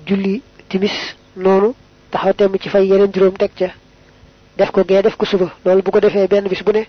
Julli 0.06 0.42
timis 0.68 0.96
noonu 1.36 1.74
taxaw 2.12 2.32
temm 2.34 2.58
ci 2.62 2.68
fay 2.68 2.84
yeneen 2.90 3.12
juróom 3.14 3.36
teg 3.36 3.50
ca. 3.58 3.68
Def 4.56 4.70
ko 4.70 4.84
gee 4.88 5.02
def 5.02 5.16
ko 5.16 5.24
suba. 5.26 5.48
Loolu 5.64 5.82
bu 5.82 5.90
ko 5.90 6.00
defee 6.00 6.28
benn 6.28 6.48
bis 6.48 6.62
bu 6.62 6.72
ne 6.72 6.84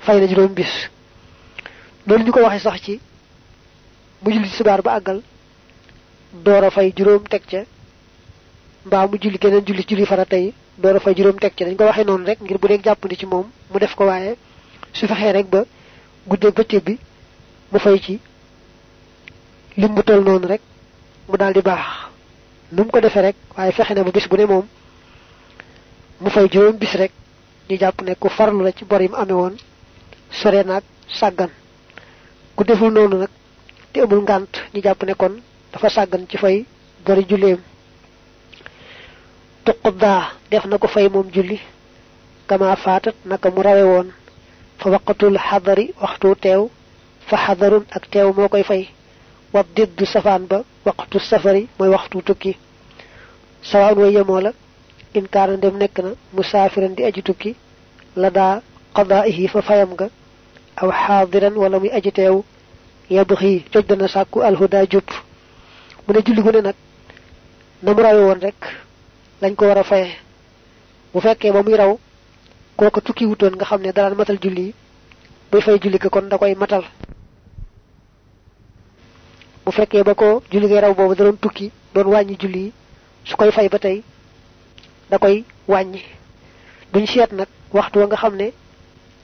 fay 0.00 0.20
na 0.20 0.26
juróom 0.26 0.52
bis. 0.54 0.72
Loolu 2.06 2.24
ñu 2.24 2.32
ko 2.32 2.40
waxee 2.42 2.60
sax 2.66 2.80
ci 2.82 3.00
mu 4.22 4.30
julli 4.32 4.48
subaar 4.48 4.82
ba 4.82 4.94
àggal 4.98 5.22
door 6.44 6.64
a 6.64 6.70
fay 6.70 6.92
juróom 6.96 7.22
teg 7.28 7.42
ca 7.50 7.62
mbaa 8.86 9.06
mu 9.06 9.16
julli 9.22 9.38
geneen 9.38 9.64
julli 9.66 9.84
julli 9.88 10.06
door 10.78 10.96
a 10.96 11.00
fay 11.00 11.14
juróom 11.16 11.38
teg 11.38 11.52
ca 11.56 11.64
dañ 11.64 11.76
ko 11.76 11.84
waxee 11.84 12.04
noonu 12.04 12.24
rek 12.26 12.40
ngir 12.40 12.58
bu 12.58 12.68
dee 12.68 12.80
jàppandi 12.82 13.16
ci 13.16 13.26
moom 13.26 13.46
mu 13.70 13.78
def 13.78 13.94
ko 13.94 14.04
waaye 14.06 14.36
su 14.92 15.06
fexee 15.06 15.32
rek 15.32 15.46
ba 15.48 15.64
guddeeg 16.26 16.54
bëccëg 16.54 16.82
bi 16.84 16.98
mu 17.72 17.78
fay 17.78 18.00
ci 18.00 18.20
lim 19.76 19.94
bu 19.94 20.02
toll 20.02 20.22
noonu 20.24 20.46
rek 20.46 20.60
mu 21.28 21.36
daal 21.36 21.52
di 21.52 21.60
baax. 21.62 21.86
Nu 22.72 22.82
mu 22.84 22.90
ko 22.90 23.00
defee 23.00 23.22
rek 23.22 23.36
waaye 23.56 23.72
fexe 23.72 23.94
na 23.94 24.02
ba 24.04 24.10
bis 24.10 24.28
bu 24.28 24.36
ne 24.36 24.44
moom 24.46 24.66
mu 26.20 26.30
fay 26.30 26.48
juróom 26.50 26.76
bis 26.76 26.92
rek 26.94 27.12
ñu 27.68 27.76
jàpp 27.78 28.02
ne 28.02 28.14
ku 28.14 28.28
farlu 28.28 28.62
la 28.64 28.72
ci 28.72 28.84
bor 28.84 29.00
yi 29.00 29.08
mu 29.08 29.16
amee 29.16 29.32
woon 29.34 29.56
sore 30.30 30.64
naag 30.64 30.82
sàggan. 31.08 31.50
Ku 32.56 32.64
deful 32.64 32.92
noonu 32.92 33.16
nag 33.18 33.28
te 33.92 34.00
amul 34.00 34.22
ngànt 34.22 34.52
ñu 34.74 34.80
jàpp 34.82 35.02
ne 35.04 35.14
kon 35.14 35.40
dafa 35.72 35.88
sàggan 35.88 36.26
ci 36.28 36.36
fay 36.36 36.64
bori 37.04 37.24
julleem 37.28 37.58
tuqdaa 39.66 40.22
def 40.50 40.64
na 40.66 40.78
ko 40.78 40.86
fay 40.94 41.08
moom 41.08 41.28
julli 41.34 41.58
kama 42.48 42.76
faatat 42.76 43.14
naka 43.30 43.48
mu 43.54 43.62
rawe 43.62 43.82
woon 43.92 44.08
fa 44.80 44.86
waqatul 44.94 45.36
xadari 45.48 45.86
waxtu 46.02 46.28
teew 46.44 46.62
fa 47.28 47.36
xadarun 47.44 47.84
ak 47.96 48.04
teew 48.12 48.28
moo 48.36 48.48
koy 48.48 48.62
fay 48.70 48.82
wa 49.54 49.62
safaan 50.12 50.46
ba 50.50 50.58
waqtu 50.84 51.18
safari 51.30 51.68
mooy 51.78 51.88
waxtu 51.94 52.22
tukki 52.22 52.52
sawaan 53.70 53.96
way 53.98 54.12
yemoo 54.16 54.40
la 54.40 54.52
in 55.14 55.26
kaana 55.34 55.56
dem 55.56 55.76
nekk 55.78 55.96
na 56.04 56.10
musaafiran 56.36 56.94
di 56.96 57.02
aji 57.04 57.22
tukki 57.22 57.54
la 58.16 58.30
daa 58.30 58.60
fa 59.52 59.62
fayam 59.62 59.90
nga 59.94 60.06
aw 60.80 60.90
xaadiran 60.90 61.54
wala 61.56 61.78
muy 61.80 61.90
aji 61.98 62.10
teew 62.12 62.42
yabxi 63.10 63.64
dana 63.88 64.08
sàkku 64.08 64.40
alhuda 64.42 64.86
jub 64.92 65.08
mu 66.06 66.12
ne 66.14 66.20
julli 66.26 66.42
gu 66.42 66.50
ne 66.52 66.60
nag 66.60 66.74
rawe 68.04 68.20
woon 68.26 68.40
rek 68.40 68.60
lañ 69.42 69.54
ko 69.56 69.66
war 69.66 69.78
a 69.78 69.84
faye. 69.84 70.08
Bu 71.12 71.20
fekkee 71.20 71.52
ba 71.52 71.62
muy 71.62 71.74
raw 71.76 71.92
kooku 72.76 73.00
tukki 73.00 73.24
wutoon 73.26 73.54
nga 73.56 73.64
xam 73.64 73.80
ne 73.82 73.92
daraan 73.92 74.16
matal 74.16 74.38
julli 74.42 74.74
buy 75.50 75.60
fay 75.60 75.78
julli 75.82 75.98
ko 75.98 76.08
kon 76.10 76.28
da 76.28 76.38
koy 76.38 76.54
matal. 76.54 76.84
Bu 79.64 79.70
fekkee 79.72 80.02
ba 80.04 80.14
ko 80.14 80.42
julli 80.50 80.66
ngay 80.66 80.80
raw 80.80 80.94
boobu 80.94 81.14
da 81.14 81.24
doon 81.24 81.38
tukki 81.38 81.70
doon 81.94 82.08
wàññi 82.12 82.36
julli 82.40 82.72
su 83.24 83.36
koy 83.36 83.50
fay 83.52 83.68
ba 83.68 83.78
tey 83.78 84.02
da 85.10 85.18
koy 85.18 85.44
wàññi. 85.68 86.02
Duñ 86.92 87.04
waxtu 87.72 87.98
wa 88.00 88.06
nga 88.06 88.16
xam 88.16 88.34
ne 88.36 88.48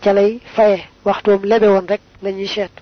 ca 0.03 0.13
lay 0.13 0.41
faye 0.55 0.79
waxtuwam 1.05 1.43
lebe 1.45 1.67
woon 1.69 1.87
rek 1.89 2.01
lañuy 2.23 2.47
seet. 2.49 2.73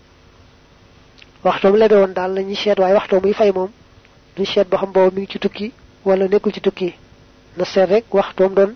Waxtoom 1.44 1.76
lebe 1.76 1.94
woon 1.94 2.12
daal 2.14 2.32
la 2.34 2.42
ñuy 2.42 2.56
seet 2.56 2.78
waaye 2.78 2.94
waxtoo 2.94 3.20
muy 3.20 3.32
fay 3.32 3.50
moom 3.52 3.70
du 4.36 4.44
seet 4.44 4.64
ba 4.70 4.76
xam 4.78 4.92
boobu 4.92 5.14
mi 5.14 5.22
ngi 5.22 5.30
ci 5.32 5.38
tukki 5.38 5.72
wala 6.04 6.26
nekkul 6.28 6.52
ci 6.52 6.60
tukki 6.60 6.94
na 7.58 7.64
seet 7.64 7.88
rek 7.90 8.04
waxtoom 8.18 8.52
doon 8.54 8.72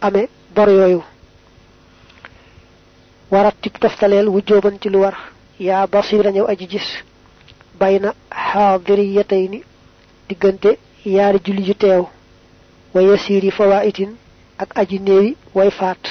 amee 0.00 0.28
bor 0.54 0.68
yooyu. 0.68 1.02
Warat 3.30 3.56
tib 3.62 3.74
toftaleel 3.80 4.28
wu 4.28 4.40
jóoban 4.46 4.78
ci 4.80 4.88
lu 4.88 4.98
war. 5.00 5.16
Yaa 5.58 5.86
basira 5.86 6.30
ñëw 6.30 6.46
aji 6.52 6.66
gis. 6.72 6.88
Bayna 7.80 8.10
xaadiriyatayni 8.30 9.58
diggante 10.28 10.70
yaari 11.04 11.38
julli 11.44 11.62
ju 11.68 11.74
teew. 11.74 12.02
Wa 12.94 13.00
yasiri 13.02 13.50
fawaitin 13.50 14.10
ak 14.58 14.70
aji 14.80 14.98
néewi 15.00 15.36
way 15.54 15.70
faat. 15.70 16.02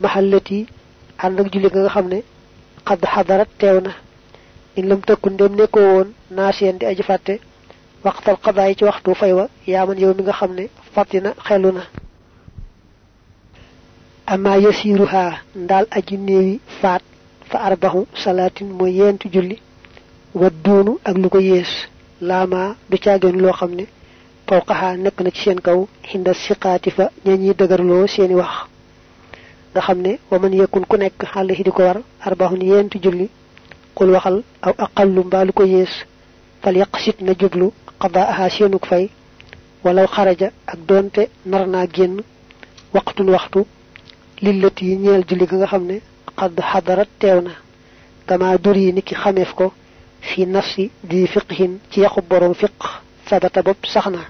Mahallati 0.00 0.66
ànd 1.24 1.40
ak 1.40 1.52
julli 1.52 1.68
nga 1.72 1.88
xam 1.94 2.06
ne 2.08 2.18
xad 2.86 3.00
xadarat 3.14 3.48
teew 3.58 3.80
na. 3.80 3.92
In 4.76 4.88
lam 4.88 5.00
tëkku 5.00 5.28
ndem 5.30 5.52
nekkoo 5.56 5.80
woon 5.94 6.08
naasiyeen 6.30 6.78
di 6.78 6.86
aji 6.86 7.02
fàtte 7.02 7.34
وقت 8.04 8.28
القضاء 8.28 8.76
وقت 8.82 9.10
فيوى 9.10 9.48
يا 9.68 9.84
من 9.84 9.98
يوم 9.98 10.32
خمنة 10.32 10.68
فاتنا 10.94 11.34
خيلنا 11.38 11.84
أما 14.28 14.56
يسيرها 14.56 15.42
دال 15.56 15.86
اجيني 15.94 16.60
فات 16.80 17.02
فأربه 17.50 18.06
صلاة 18.14 18.50
مويين 18.60 19.18
تجلي 19.18 19.58
والدون 20.34 20.98
أغلق 21.08 21.36
يس 21.36 21.86
لاما 22.20 22.76
دوشاغن 22.90 23.36
لو 23.38 23.52
خمنة 23.52 23.86
فوقها 24.48 24.96
نكنا 24.96 25.30
كسين 25.30 25.58
كو 25.58 25.86
عند 26.14 26.28
السقاط 26.28 26.88
فنيني 26.88 27.52
دغر 27.52 27.80
لو 27.82 28.06
سيني 28.06 28.34
وخ 28.34 28.66
دا 29.74 29.80
خمنة 29.80 30.18
ومن 30.30 30.54
يكون 30.54 30.84
كنك 30.84 31.24
حاله 31.24 31.62
دكوار 31.62 32.02
أربه 32.26 32.50
نيين 32.52 32.90
تجلي 32.90 33.28
قل 33.96 34.10
وخل 34.10 34.42
أو 34.66 34.70
أقل 34.78 35.10
مبالك 35.10 35.60
يس 35.60 35.94
فليقصد 36.62 37.14
نجبلو 37.22 37.72
qadaaha 38.02 38.44
seenuk 38.56 38.84
fay 38.90 39.04
walaw 39.84 40.06
xaraja 40.14 40.48
ak 40.72 40.78
doonte 40.88 41.22
nar 41.50 41.66
naa 41.72 41.86
génn 41.96 42.16
waqtun 42.94 43.28
waxtu 43.34 43.60
lillati 44.44 44.84
yi 44.88 44.96
ñeel 45.02 45.22
julli 45.28 45.46
ga 45.50 45.56
nga 45.56 45.66
xam 45.72 45.84
ne 45.90 45.96
qad 46.38 46.52
xadarat 46.70 47.08
teew 47.20 47.40
na 47.46 47.52
kama 48.26 48.58
dur 48.58 48.76
yi 48.76 48.92
niki 48.92 49.14
xameef 49.14 49.50
ko 49.58 49.72
fi 50.20 50.46
nafsi 50.46 50.90
di 51.08 51.26
fiqhin 51.26 51.72
ci 51.90 52.00
yaxu 52.00 52.20
borom 52.30 52.54
fiq 52.54 52.78
sabata 53.28 53.62
bopp 53.62 53.86
sax 53.86 54.06
na 54.14 54.20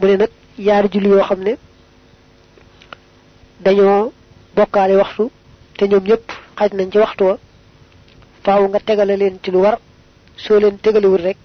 mu 0.00 0.06
ne 0.08 0.16
nag 0.16 0.30
yaari 0.58 0.88
julli 0.92 1.08
yoo 1.08 1.22
xam 1.28 1.40
ne 1.46 1.52
dañoo 3.64 4.12
bokkaale 4.56 4.94
waxtu 5.02 5.24
te 5.76 5.84
ñoom 5.90 6.04
ñëpp 6.08 6.26
xaj 6.58 6.70
nañ 6.74 6.88
ci 6.92 6.98
waxtu 6.98 7.24
wa 7.24 7.38
faaw 8.44 8.62
nga 8.68 8.80
tegale 8.80 9.14
leen 9.16 9.36
ci 9.42 9.50
lu 9.50 9.58
war 9.64 9.76
soo 10.36 10.58
leen 10.60 10.76
tegalewul 10.78 11.22
rek 11.26 11.36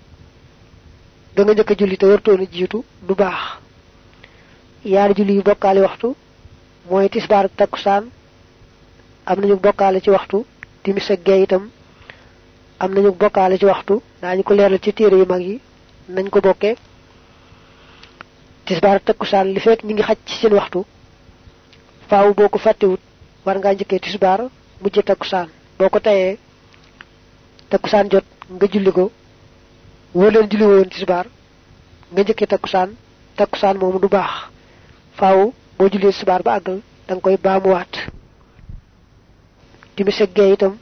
da 1.35 1.41
nga 1.43 1.53
njëkk 1.53 1.71
a 1.71 1.75
julli 1.79 1.97
te 1.97 2.05
wartoon 2.11 2.41
a 2.41 2.45
jiitu 2.53 2.79
du 3.07 3.13
baax. 3.15 3.41
Yaari 4.93 5.13
julli 5.17 5.33
yu 5.37 5.43
bokkaale 5.47 5.79
waxtu 5.81 6.07
mooy 6.89 7.07
tisbaar 7.09 7.45
ak 7.45 7.73
am 9.25 9.39
nañu 9.39 9.55
bokkaale 9.65 9.99
ci 10.03 10.09
waxtu 10.09 10.37
timis 10.83 11.09
ak 11.13 11.19
gee 11.25 11.43
itam 11.43 11.63
am 12.79 12.91
nañu 12.93 13.11
bokkaale 13.21 13.57
ci 13.59 13.65
waxtu 13.65 14.01
daañu 14.21 14.43
ko 14.43 14.53
leeral 14.53 14.79
ci 14.83 14.91
téere 14.93 15.15
yu 15.17 15.25
mag 15.25 15.41
yi 15.41 15.59
nañ 16.09 16.29
ko 16.29 16.39
bokkee 16.41 16.75
tisbaar 18.65 18.99
ak 19.07 19.45
li 19.53 19.59
fekk 19.59 19.83
ñi 19.83 19.93
ngi 19.93 20.03
xaj 20.03 20.17
ci 20.25 20.35
seen 20.39 20.53
waxtu 20.53 20.85
faaw 22.09 22.33
boo 22.33 22.49
ko 22.49 22.57
fàttewut 22.59 22.99
war 23.45 23.57
ngaa 23.57 23.73
njëkkee 23.73 23.99
tisbaar 23.99 24.39
mujj 24.81 24.99
takkusaan. 25.05 25.47
Boo 25.77 25.89
ko 25.89 25.99
tayee 25.99 26.37
takkusaan 27.69 28.09
jot 28.11 28.25
nga 28.55 28.67
julli 28.73 28.91
ko 28.91 29.11
woo 30.13 30.29
leen 30.31 30.47
julli 30.51 30.65
woon 30.71 30.89
tisbaar 30.93 31.25
nga 32.11 32.21
njëkkee 32.23 32.47
takkusaan 32.51 32.89
takkusaan 33.37 33.77
moomu 33.81 33.99
du 34.01 34.07
baax. 34.15 34.31
Faaw 35.17 35.39
boo 35.77 35.87
jullee 35.91 36.11
tisbaar 36.13 36.41
ba 36.45 36.51
àggal 36.57 36.77
da 37.07 37.11
nga 37.13 37.21
koy 37.25 37.37
baamuwaat. 37.45 37.93
Timis 39.95 40.21
ak 40.21 40.29
gee 40.35 40.53
itam 40.53 40.73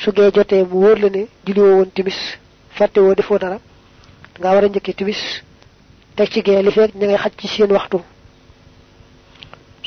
su 0.00 0.10
gee 0.16 0.30
jotee 0.34 0.62
mu 0.64 0.76
wóor 0.82 0.98
la 1.02 1.08
ne 1.10 1.22
julli 1.46 1.60
woon 1.60 1.90
timis 1.94 2.18
fàtte 2.76 2.98
woo 3.00 3.14
defoo 3.14 3.38
dara 3.38 3.58
nga 4.38 4.48
war 4.54 4.64
a 4.64 4.68
timis 4.98 5.20
teg 6.16 6.28
ci 6.32 6.40
gee 6.46 6.62
li 6.62 6.70
fekk 6.76 6.94
ña 6.98 7.06
ngay 7.06 7.18
xaj 7.22 7.32
ci 7.38 7.46
seen 7.48 7.72
waxtu. 7.72 7.98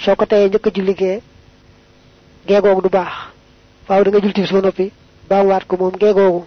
Soo 0.03 0.15
ko 0.15 0.25
teyee 0.25 0.49
julli 0.75 0.93
gee 1.01 1.21
gee 2.47 2.61
googu 2.61 2.81
du 2.81 2.89
baax. 2.89 3.13
Faaw 3.87 4.03
da 4.03 4.09
nga 4.09 4.19
julli 4.19 4.33
timis 4.33 4.51
ba 4.51 4.61
noppi 4.61 4.91
baamuwaat 5.29 5.63
ko 5.67 5.75
moom 5.77 5.95
gee 6.01 6.13
googu 6.13 6.41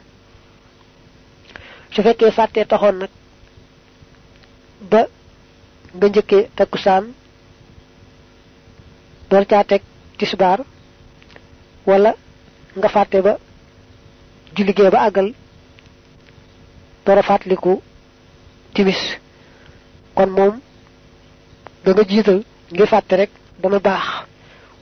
su 1.96 2.02
fekkee 2.02 2.30
fàttee 2.38 2.64
taxoon 2.70 2.96
nag 3.00 3.10
ba 4.90 5.00
nga 5.96 6.06
njëkkee 6.08 6.48
takkusaan 6.56 7.04
door 9.30 9.44
caa 9.50 9.64
teg 9.64 9.82
tisbaar 10.18 10.60
wala 11.88 12.12
nga 12.78 12.88
fàtte 12.94 13.18
ba 13.26 13.32
julli 14.56 14.72
gee 14.76 14.90
ba 14.90 15.00
àggal 15.08 15.28
door 17.04 17.18
a 17.18 17.22
fàttaliku 17.22 17.72
timis. 18.74 19.02
Kon 20.14 20.30
moom 20.36 20.54
da 21.84 21.90
nga 21.92 22.02
jiital 22.10 22.40
ngir 22.72 22.86
fàtte 22.92 23.14
rek 23.16 23.30
dana 23.62 23.78
baax. 23.86 24.06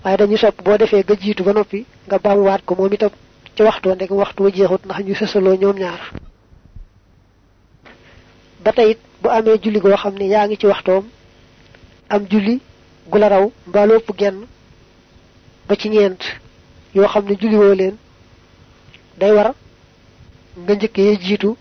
Waaye 0.03 0.17
dañuy 0.17 0.39
sopp 0.39 0.63
boo 0.65 0.77
defee 0.79 1.03
nga 1.05 1.15
jiitu 1.23 1.43
ba 1.45 1.53
noppi 1.53 1.87
nga 2.07 2.19
baamuwaat 2.19 2.63
ko 2.65 2.75
moom 2.75 2.93
itam 2.93 3.11
ci 3.55 3.63
waxtu 3.63 3.89
wa 3.89 3.95
ndek 3.95 4.11
waxtu 4.11 4.43
wa 4.43 4.51
jeexut 4.51 4.85
ndax 4.85 4.99
ñu 5.07 5.15
sësaloo 5.15 5.57
ñoom 5.61 5.77
ñaar 5.79 6.01
ba 8.65 8.73
tey 8.73 8.91
it 8.93 8.99
bu 9.23 9.29
amee 9.31 9.59
julli 9.63 9.81
goo 9.81 9.97
xam 9.97 10.15
ne 10.19 10.27
yaa 10.29 10.47
ngi 10.47 10.57
ci 10.61 10.67
waxtoom 10.67 11.05
am 12.09 12.27
julli 12.31 12.61
gu 13.11 13.19
la 13.19 13.29
raw 13.29 13.51
mbaa 13.67 13.87
lu 13.87 13.95
ëpp 13.97 14.11
genn 14.19 14.47
ba 15.69 15.77
ci 15.77 15.89
ñeent 15.91 16.23
yoo 16.95 17.09
xam 17.09 17.25
ne 17.29 17.35
julli 17.41 17.57
woo 17.57 17.75
leen 17.75 17.97
day 19.19 19.33
war 19.33 19.55
nga 20.59 20.75
njëkkee 20.75 21.17
jiitu 21.25 21.57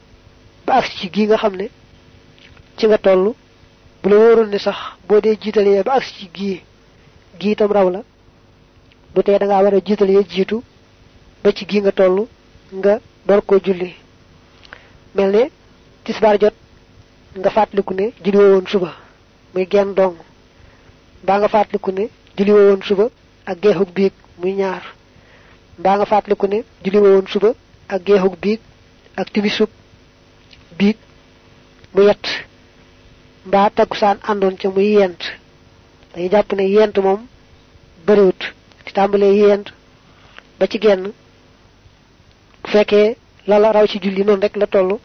ba 0.65 0.73
agsi 0.75 0.97
ci 0.99 1.09
gii 1.13 1.25
nga 1.27 1.37
xam 1.37 1.55
ne 1.55 1.69
ci 2.77 2.87
nga 2.87 2.97
toll. 2.97 3.33
Bu 4.03 4.09
la 4.09 4.15
wóorul 4.17 4.49
ne 4.49 4.57
sax 4.59 4.75
boo 5.07 5.21
dee 5.21 5.35
jiitalee 5.41 5.83
ba 5.83 5.93
agsi 5.93 6.13
ci 6.19 6.29
gii 6.35 6.61
gii 7.39 7.51
itam 7.51 7.71
raw 7.71 7.89
la 7.89 8.01
du 9.15 9.21
tee 9.23 9.37
da 9.39 9.45
ngaa 9.45 9.63
war 9.63 9.73
a 9.75 9.79
jiitalee 9.85 10.23
jiitu 10.31 10.61
ba 11.43 11.51
ci 11.53 11.65
gii 11.65 11.79
nga 11.81 11.91
toll 11.91 12.27
nga 12.73 12.99
door 13.27 13.41
koo 13.45 13.59
julli. 13.65 13.93
Mel 15.15 15.31
ne 15.31 15.43
tisbaar 16.03 16.37
jot 16.41 16.53
nga 17.39 17.49
fàttaliku 17.49 17.93
ne 17.93 18.05
julli 18.23 18.37
woon 18.37 18.65
suba 18.67 18.89
muy 19.53 19.65
genn 19.71 19.93
dong. 19.97 20.17
Mbaa 21.23 21.37
nga 21.39 21.47
fàttaliku 21.55 21.91
ne 21.91 22.03
julli 22.37 22.51
woon 22.51 22.81
suba 22.87 23.05
ak 23.49 23.57
geexug 23.61 23.89
biig 23.97 24.13
muy 24.39 24.53
ñaar. 24.59 24.83
Mbaa 25.79 25.95
nga 25.97 26.05
fàttaliku 26.11 26.45
ne 26.47 26.59
julli 26.83 26.97
woon 27.03 27.27
suba 27.33 27.49
ak 27.93 28.01
geexug 28.07 28.35
biig 28.43 28.59
ak 29.19 29.27
timisub 29.33 29.69
biig 30.77 30.97
mu 31.93 32.01
yett. 32.07 32.25
Mbaa 33.47 33.69
takkusaan 33.69 34.17
àndoon 34.29 34.55
ca 34.61 34.69
muy 34.69 34.87
yent. 34.97 35.21
Dañuy 36.13 36.29
jàpp 36.33 36.51
ne 36.53 36.63
yent 36.75 36.95
moom 37.05 37.21
bëriwut 38.05 38.41
di 38.85 38.91
tàmbalee 38.93 39.35
yent 39.41 39.67
ba 40.59 40.67
ci 40.67 40.77
genn. 40.79 41.03
Bu 42.61 42.69
fekkee 42.69 43.15
la 43.47 43.57
la 43.59 43.71
raw 43.71 43.85
ci 43.87 43.99
julli 43.99 44.23
noonu 44.23 44.41
rek 44.41 44.55
la 44.55 44.67
toll 44.67 44.99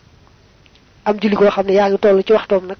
am 1.05 1.17
julli 1.21 1.37
goo 1.37 1.51
xam 1.51 1.67
ne 1.67 1.73
yaa 1.73 1.89
ngi 1.89 1.99
toll 1.99 2.23
ci 2.27 2.33
waxtoom 2.33 2.67
nag 2.67 2.77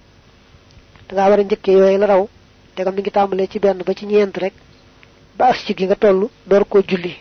dangaa 1.09 1.29
war 1.31 1.41
a 1.41 1.43
njëkkee 1.43 1.73
yooyu 1.79 1.99
la 1.99 2.07
raw 2.07 2.29
te 2.75 2.85
mi 2.85 3.01
ngi 3.01 3.11
tàmbalee 3.11 3.49
ci 3.49 3.59
benn 3.59 3.83
ba 3.87 3.95
ci 3.95 4.07
ñeent 4.07 4.37
rek 4.39 4.53
ba 5.37 5.47
as 5.51 5.59
ci 5.65 5.75
gi 5.77 5.85
nga 5.87 5.97
toll 5.97 6.29
door 6.47 6.65
koo 6.69 6.83
julli. 6.89 7.15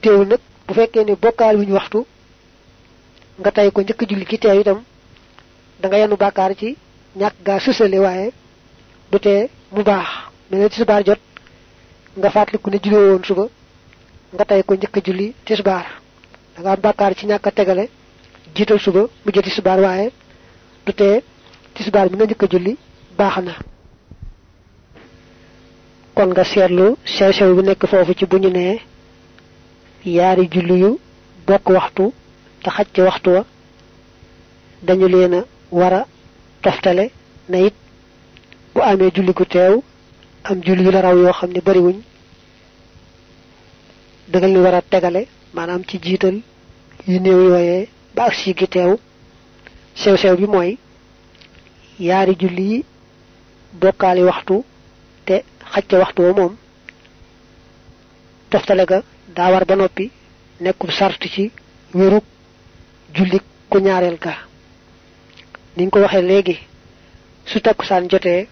Teewul 0.00 0.26
nag 0.26 0.40
bu 0.66 0.74
fekkee 0.74 1.04
ne 1.04 1.14
bokkaal 1.16 1.56
wu 1.56 1.64
ñu 1.64 1.74
waxtu 1.74 2.06
nga 3.40 3.50
tey 3.52 3.70
ko 3.72 3.80
njëkk 3.82 4.00
julli 4.10 4.24
ki 4.26 4.38
teew 4.38 4.60
itam 4.60 4.82
da 5.80 5.88
nga 5.88 5.96
yenu 5.98 6.16
bàkkaar 6.16 6.54
ci 6.56 6.76
ñàkk 7.18 7.34
gaa 7.46 7.58
sësale 7.60 7.98
waaye 7.98 8.32
du 9.10 9.18
tee 9.18 9.48
mu 9.72 9.82
baax. 9.82 10.08
Mel 10.50 10.60
ne 10.60 10.68
tisbaar 10.68 11.02
jot 11.06 11.20
nga 12.16 12.30
fàttaliku 12.30 12.70
ne 12.70 12.78
julli 12.82 12.96
woon 12.96 13.24
suba 13.24 13.44
nga 14.34 14.44
tey 14.44 14.62
ko 14.62 14.74
njëkk 14.74 14.96
julli 15.06 15.34
tisbaar. 15.44 15.86
Da 16.56 16.60
nga 16.62 16.70
am 16.72 16.80
bàkkaar 16.80 17.14
ci 17.16 17.26
ñàkk 17.26 17.46
a 17.46 17.50
tegale 17.50 17.88
jiital 18.54 18.78
suba 18.80 19.02
mu 19.24 19.32
jël 19.32 19.42
tisbaar 19.42 19.78
waaye 19.80 20.10
du 20.86 20.92
tee 20.92 21.22
tisbaar 21.74 22.08
bi 22.08 22.16
nga 22.16 22.24
njëkk 22.26 22.42
julli 22.52 22.76
baax 23.18 23.36
na. 23.46 23.54
Kon 26.14 26.26
nga 26.30 26.44
seetlu 26.44 26.86
sew 27.04 27.32
sew 27.32 27.54
bi 27.56 27.62
nekk 27.62 27.86
foofu 27.90 28.12
ci 28.18 28.24
bu 28.26 28.36
ñu 28.38 28.50
nee 28.50 28.80
yaari 30.04 30.48
julli 30.52 30.76
yu 30.82 30.98
bokk 31.46 31.68
waxtu 31.76 32.04
te 32.62 32.70
xaj 32.70 32.86
ci 32.94 33.00
waxtu 33.00 33.30
wa 33.30 33.44
dañu 34.86 35.06
leen 35.08 35.34
a 35.34 35.44
war 35.70 35.92
a 35.94 36.06
toftale 36.62 37.10
na 37.48 37.58
it 37.66 37.74
bu 38.74 38.80
amee 38.82 39.10
julli 39.14 39.32
gu 39.32 39.44
teew 39.46 39.82
am 40.44 40.60
julli 40.62 40.84
yu 40.84 40.90
la 40.90 41.00
raw 41.00 41.16
yoo 41.16 41.32
xam 41.32 41.50
ne 41.52 41.60
bariwuñ 41.60 41.96
nga 44.28 44.40
leen 44.40 44.58
war 44.64 44.74
a 44.74 44.82
tegale 44.82 45.26
maanaam 45.54 45.82
ci 45.88 45.98
jiital 46.02 46.36
yu 47.08 47.18
néew 47.20 47.40
yooyee 47.48 47.88
ba 48.14 48.24
ak 48.26 48.34
si 48.34 48.54
gi 48.58 48.66
sew 49.94 50.16
sew 50.16 50.36
bi 50.36 50.46
mooy 50.46 50.78
yaari 51.98 52.34
julli 52.40 52.62
yi 52.72 52.84
bokkaali 53.80 54.22
waxtu 54.30 54.64
te 55.26 55.36
xacca 55.72 55.96
waxtu 56.02 56.22
wa 56.22 56.32
moom. 56.38 56.52
Toftale 58.50 58.84
ga 58.86 58.98
daa 59.36 59.50
war 59.52 59.64
ba 59.64 59.74
noppi 59.76 60.10
nekkul 60.60 60.90
sart 60.92 61.22
ci 61.34 61.50
wérug 61.94 62.24
julli 63.14 63.38
ku 63.70 63.78
ñaareel 63.78 64.18
ga. 64.24 64.34
Niñ 65.76 65.90
ko 65.90 65.98
waxee 66.00 66.22
léegi 66.22 66.56
su 67.46 67.60
takkusaan 67.60 68.08
jotee 68.10 68.48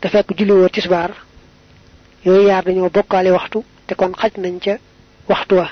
te 0.00 0.08
fekk 0.08 0.28
julli 0.38 0.52
woo 0.52 0.68
tisbaar 0.68 1.10
yooyu 2.24 2.48
yaar 2.48 2.64
dañoo 2.64 2.90
bokkaale 2.90 3.30
waxtu 3.30 3.64
te 3.86 3.94
kon 3.94 4.12
xaj 4.20 4.32
nañ 4.36 4.58
ca 4.64 4.74
waxtu 5.28 5.54
wa. 5.54 5.68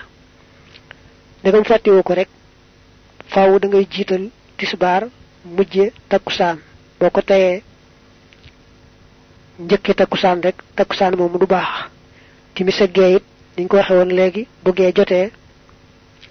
Ndegam 1.42 1.64
fàttiwoo 1.64 2.02
ko 2.02 2.14
rek 2.14 2.28
faaw 3.32 3.58
da 3.60 3.68
ngay 3.68 3.86
jiital 3.92 4.24
tisbaar 4.58 5.02
mujje 5.56 5.84
takkusaan. 6.10 6.58
Boo 6.98 7.10
ko 7.10 7.20
teyee 7.22 7.62
njëkke 9.64 9.92
takkusaan 9.94 10.42
rek 10.42 10.56
takkusaan 10.76 11.14
moomu 11.18 11.38
du 11.38 11.46
baax. 11.46 11.68
Timis 12.54 12.80
ak 12.84 12.92
gee 12.94 13.18
niñ 13.56 13.66
ko 13.68 13.76
waxe 13.76 13.92
woon 13.94 14.10
bu 14.64 14.70
gee 14.76 14.92
jotee 14.96 15.30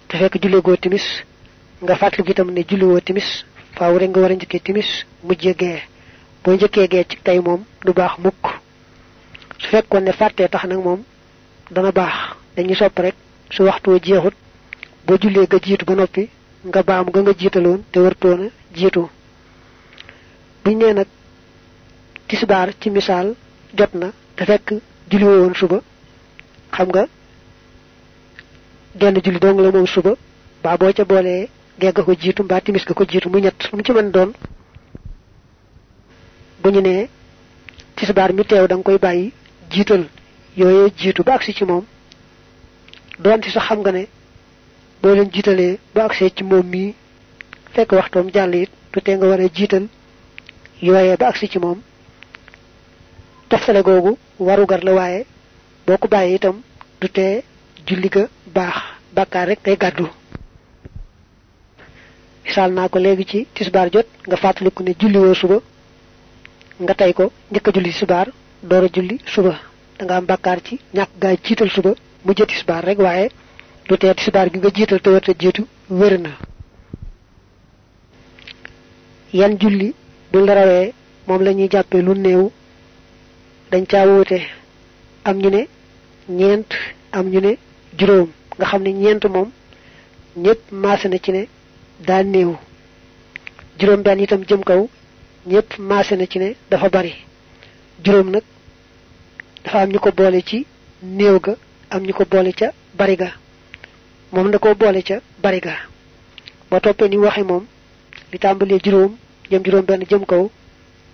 te 0.07 0.17
fekk 0.17 0.35
julli 0.43 0.61
goo 0.61 0.75
timis 0.77 1.05
nga 1.83 1.95
fàttaliku 1.95 2.31
itam 2.31 2.49
ne 2.51 2.63
woo 2.83 2.99
timis 3.07 3.29
faaw 3.77 3.97
rek 3.97 4.09
nga 4.09 4.19
war 4.21 4.31
a 4.31 4.35
njëkkee 4.35 4.59
timis 4.65 4.89
mujje 5.27 5.51
gee. 5.59 5.79
Boo 6.43 6.53
njëkkee 6.55 6.87
gee 6.91 7.05
ci 7.09 7.17
tey 7.25 7.39
moom 7.39 7.61
du 7.85 7.91
baax 7.93 8.13
mukk. 8.23 8.43
Su 9.61 9.67
fekkoon 9.71 10.03
ne 10.03 10.11
fàttee 10.19 10.49
tax 10.49 10.63
nag 10.65 10.79
moom 10.85 11.01
dana 11.71 11.91
baax. 11.91 12.15
Dañuy 12.55 12.75
sopp 12.75 12.99
rek 12.99 13.15
su 13.51 13.63
waxtu 13.63 13.89
wa 13.91 13.99
jeexut 14.05 14.35
boo 15.05 15.17
jullee 15.21 15.47
ga 15.47 15.57
jiitu 15.63 15.85
ba 15.85 15.95
noppi 15.95 16.29
nga 16.67 16.81
baam 16.83 17.07
ga 17.13 17.19
nga 17.21 17.33
jiitaloon 17.39 17.81
te 17.91 17.99
wartoona 17.99 18.47
jiitu. 18.75 19.03
Buñ 20.63 20.77
nee 20.77 20.93
nag 20.93 21.07
tisbaar 22.27 22.69
ci 22.79 22.89
misaal 22.89 23.27
jot 23.77 23.93
na 23.93 24.07
te 24.35 24.43
fekk 24.45 24.67
julli 25.09 25.25
woon 25.25 25.55
suba 25.55 25.77
xam 26.75 26.87
nga 26.89 27.03
genn 28.99 29.19
julli 29.23 29.39
dong 29.39 29.59
la 29.61 29.71
moom 29.71 29.87
suba 29.87 30.11
ba 30.63 30.77
boo 30.77 30.91
ca 30.97 31.03
boolee 31.05 31.49
gee 31.79 31.91
ga 31.95 32.01
ko 32.03 32.13
jiitu 32.21 32.43
mbaa 32.43 32.61
timis 32.61 32.85
ga 32.87 32.93
ko 32.93 33.03
jiitu 33.11 33.29
mu 33.29 33.39
ñett 33.39 33.59
mu 33.73 33.81
ci 33.85 33.91
mën 33.91 34.11
doon. 34.11 34.31
Bu 36.61 36.69
ñu 36.69 36.81
nee 36.81 37.09
tisbaar 37.95 38.33
mi 38.33 38.43
teew 38.45 38.67
da 38.67 38.75
nga 38.75 38.83
koy 38.83 38.97
bàyyi 38.97 39.31
jiital 39.71 40.03
jiitu 40.99 41.23
ba 41.23 41.33
agsi 41.35 41.53
ci 41.53 41.63
moom 41.65 41.85
doonte 43.19 43.49
sax 43.49 43.63
xam 43.67 43.79
nga 43.79 43.91
ne 43.91 44.03
boo 45.01 45.13
leen 45.15 45.29
jiitalee 45.33 45.79
ba 45.93 46.01
agsee 46.07 46.29
ci 46.35 46.43
moom 46.43 46.65
mii 46.73 46.93
fekk 47.73 47.91
waxtoom 47.91 48.27
jàll 48.35 48.55
it 48.55 48.71
du 48.93 49.01
tee 49.01 49.15
nga 49.17 49.27
war 49.27 49.41
a 49.41 49.47
jiital 49.57 49.85
yooyee 50.81 51.17
ba 51.17 51.27
agsi 51.27 51.47
ci 51.49 51.59
moom. 51.59 51.79
Toftale 53.49 53.81
googu 53.83 54.17
warugar 54.39 54.83
la 54.83 54.93
waaye 54.93 55.25
boo 55.85 55.97
ko 55.97 56.07
bàyyee 56.07 56.35
itam 56.35 56.61
du 57.01 57.07
tee 57.09 57.43
julli 57.87 58.09
ga 58.09 58.23
baax 58.55 58.75
bàkkaar 59.15 59.47
rek 59.47 59.59
ngay 59.63 59.77
gàddu. 59.77 60.07
Misaal 62.45 62.71
naa 62.73 62.89
ko 62.89 62.99
léegi 62.99 63.25
ci 63.31 63.47
tisbaar 63.53 63.89
jot 63.93 64.07
nga 64.27 64.37
fàttaliku 64.37 64.83
ne 64.83 64.93
julli 64.99 65.17
woo 65.17 65.33
suba 65.33 65.57
nga 66.83 66.93
tey 66.95 67.13
ko 67.13 67.31
a 67.55 67.71
julli 67.75 67.91
tisbaar 67.91 68.27
door 68.69 68.83
a 68.83 68.89
julli 68.95 69.15
suba. 69.33 69.53
Da 69.97 70.05
nga 70.05 70.15
am 70.17 70.25
bàkkaar 70.25 70.59
ci 70.65 70.79
ñàkk 70.95 71.09
gaa 71.21 71.35
jiital 71.43 71.69
suba 71.69 71.91
mu 72.25 72.31
jë 72.33 72.45
tisbaar 72.45 72.83
rek 72.85 72.99
waaye 72.99 73.29
du 73.87 73.97
tee 73.97 74.13
tisbaar 74.15 74.47
gi 74.51 74.57
nga 74.59 74.69
jiital 74.75 74.99
te 75.01 75.09
warta 75.09 75.31
jiitu 75.41 75.63
wér 75.89 76.13
na. 76.19 76.29
Yan 79.33 79.57
julli 79.61 79.93
bu 80.31 80.39
la 80.45 80.53
rawee 80.55 80.93
moom 81.27 81.41
la 81.43 81.51
ñuy 81.53 81.69
jàppee 81.71 82.01
lu 82.01 82.13
néew. 82.15 82.51
Dañ 83.71 83.85
caa 83.85 84.05
wuute 84.07 84.39
am 85.23 85.37
ñu 85.37 85.49
ne 85.49 85.67
ñeent 86.29 86.69
am 87.11 87.25
ñu 87.29 87.39
ne 87.41 87.57
juróom. 87.97 88.29
Nga 88.57 88.65
xam 88.65 88.81
ne 88.83 88.91
ñeent 88.91 89.23
moom 89.25 89.49
ñëpp 90.37 90.59
maase 90.71 91.07
na 91.09 91.17
ci 91.23 91.31
ne 91.31 91.47
daa 92.07 92.23
néew. 92.23 92.55
Juróom 93.79 94.01
benn 94.01 94.19
itam 94.19 94.43
jëm 94.47 94.63
kaw 94.63 94.89
ñëpp 95.47 95.77
maase 95.79 96.13
na 96.15 96.25
ci 96.27 96.39
ne 96.39 96.55
dafa 96.69 96.89
bari. 96.89 97.13
Juróom 98.03 98.29
nag 98.31 98.43
dafa 99.63 99.79
am 99.81 99.89
ñu 99.91 99.99
ko 99.99 100.11
boole 100.11 100.41
ci 100.43 100.65
néew 101.03 101.39
ga 101.39 101.55
am 101.89 102.03
ñu 102.03 102.13
ko 102.13 102.23
boole 102.29 102.51
ca 102.53 102.71
bari 102.97 103.15
ga 103.15 103.31
moom 104.31 104.51
da 104.51 104.57
ko 104.59 104.75
boole 104.75 105.01
ca 105.03 105.17
bari 105.43 105.59
ga. 105.59 105.73
Boo 106.69 106.79
toppee 106.79 107.09
ni 107.09 107.17
waxe 107.17 107.43
moom 107.43 107.65
li 108.31 108.37
tàmbalee 108.39 108.79
juróom 108.83 109.17
jëm 109.49 109.63
juróom 109.65 109.85
benn 109.85 110.03
jëm 110.09 110.25
kaw 110.25 110.43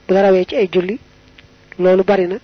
bu 0.08 0.14
la 0.14 0.46
ci 0.46 0.56
ay 0.56 0.68
julli 0.74 1.00
loolu 1.80 2.04
bari 2.04 2.28
na. 2.28 2.38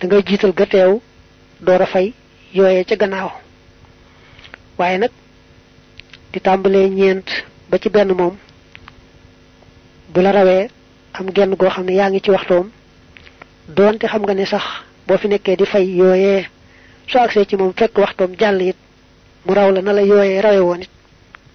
Da 0.00 0.06
ngay 0.06 0.22
jiital 0.26 0.52
ga 0.54 0.66
teew 0.66 1.00
door 1.60 1.86
fay 1.86 2.12
yooyee 2.54 2.84
ca 2.84 2.96
gannaaw. 2.96 3.30
Waaye 4.78 4.98
nag 4.98 5.10
di 6.32 6.40
tàmbalee 6.40 6.88
ñeent 6.90 7.28
ba 7.70 7.78
ci 7.78 7.88
benn 7.90 8.12
moom 8.12 8.36
bu 10.12 10.20
la 10.20 10.32
rawee 10.32 10.68
am 11.12 11.26
genn 11.34 11.54
goo 11.58 11.68
xam 11.70 11.84
ne 11.86 11.92
yaa 11.94 12.10
ngi 12.10 12.20
ci 12.24 12.30
waxtoom 12.30 12.66
doonte 13.76 14.06
xam 14.06 14.22
nga 14.22 14.34
ne 14.34 14.44
sax 14.46 14.64
boo 15.06 15.16
fi 15.18 15.28
nekkee 15.28 15.56
di 15.56 15.64
fay 15.66 15.84
yooyee 15.98 16.46
soo 17.10 17.20
agsee 17.24 17.44
ci 17.48 17.56
moom 17.56 17.72
fekk 17.78 17.96
waxtoom 17.98 18.32
jàll 18.40 18.60
it 18.62 18.76
mu 19.46 19.54
raw 19.54 19.70
la 19.70 19.80
na 19.82 19.92
la 19.92 20.02
yooyee 20.02 20.40
rawe 20.40 20.60
woon 20.60 20.82
it. 20.82 20.90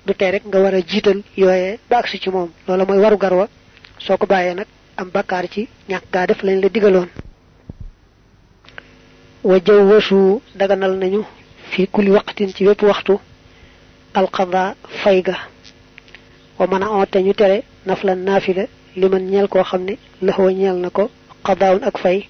Du 0.06 0.14
tee 0.14 0.32
rek 0.32 0.44
nga 0.46 0.60
war 0.64 0.74
a 0.76 0.82
jiital 0.82 1.20
yooyee 1.38 1.80
ba 1.90 1.98
agsi 1.98 2.20
ci 2.20 2.30
moom. 2.30 2.50
Loola 2.68 2.86
mooy 2.86 3.00
waru 3.04 3.18
garwa 3.18 3.48
soo 3.98 4.18
ko 4.18 4.26
bàyyee 4.26 4.54
nag 4.56 4.68
am 4.98 5.10
bakkaar 5.14 5.46
ci 5.54 5.68
ñàkk 5.90 6.04
gaa 6.14 6.26
def 6.28 6.42
lañ 6.44 6.60
la 6.62 6.70
digaloon. 6.70 7.10
Wa 9.44 9.58
daganal 10.60 10.94
nañu 10.98 11.22
fi 11.72 11.88
kulli 11.88 12.12
waqtin 12.12 12.50
ci 12.56 12.66
wépp 12.68 12.82
waxtu 12.84 13.14
alqada 14.14 14.76
fay 15.04 15.22
ga. 15.22 15.36
Wa 16.60 16.66
mën 16.68 16.84
a 16.84 16.90
oote 16.90 17.16
ñu 17.24 17.34
tere 17.34 17.64
nafla 17.86 18.16
naafila 18.16 18.64
liman 18.96 19.24
ñeel 19.32 19.48
koo 19.48 19.64
xam 19.64 19.84
ne 19.86 19.94
lëxoo 20.22 20.50
ñeel 20.52 20.78
na 20.82 20.90
ko 20.90 21.10
ak 21.44 21.98
fay 22.04 22.28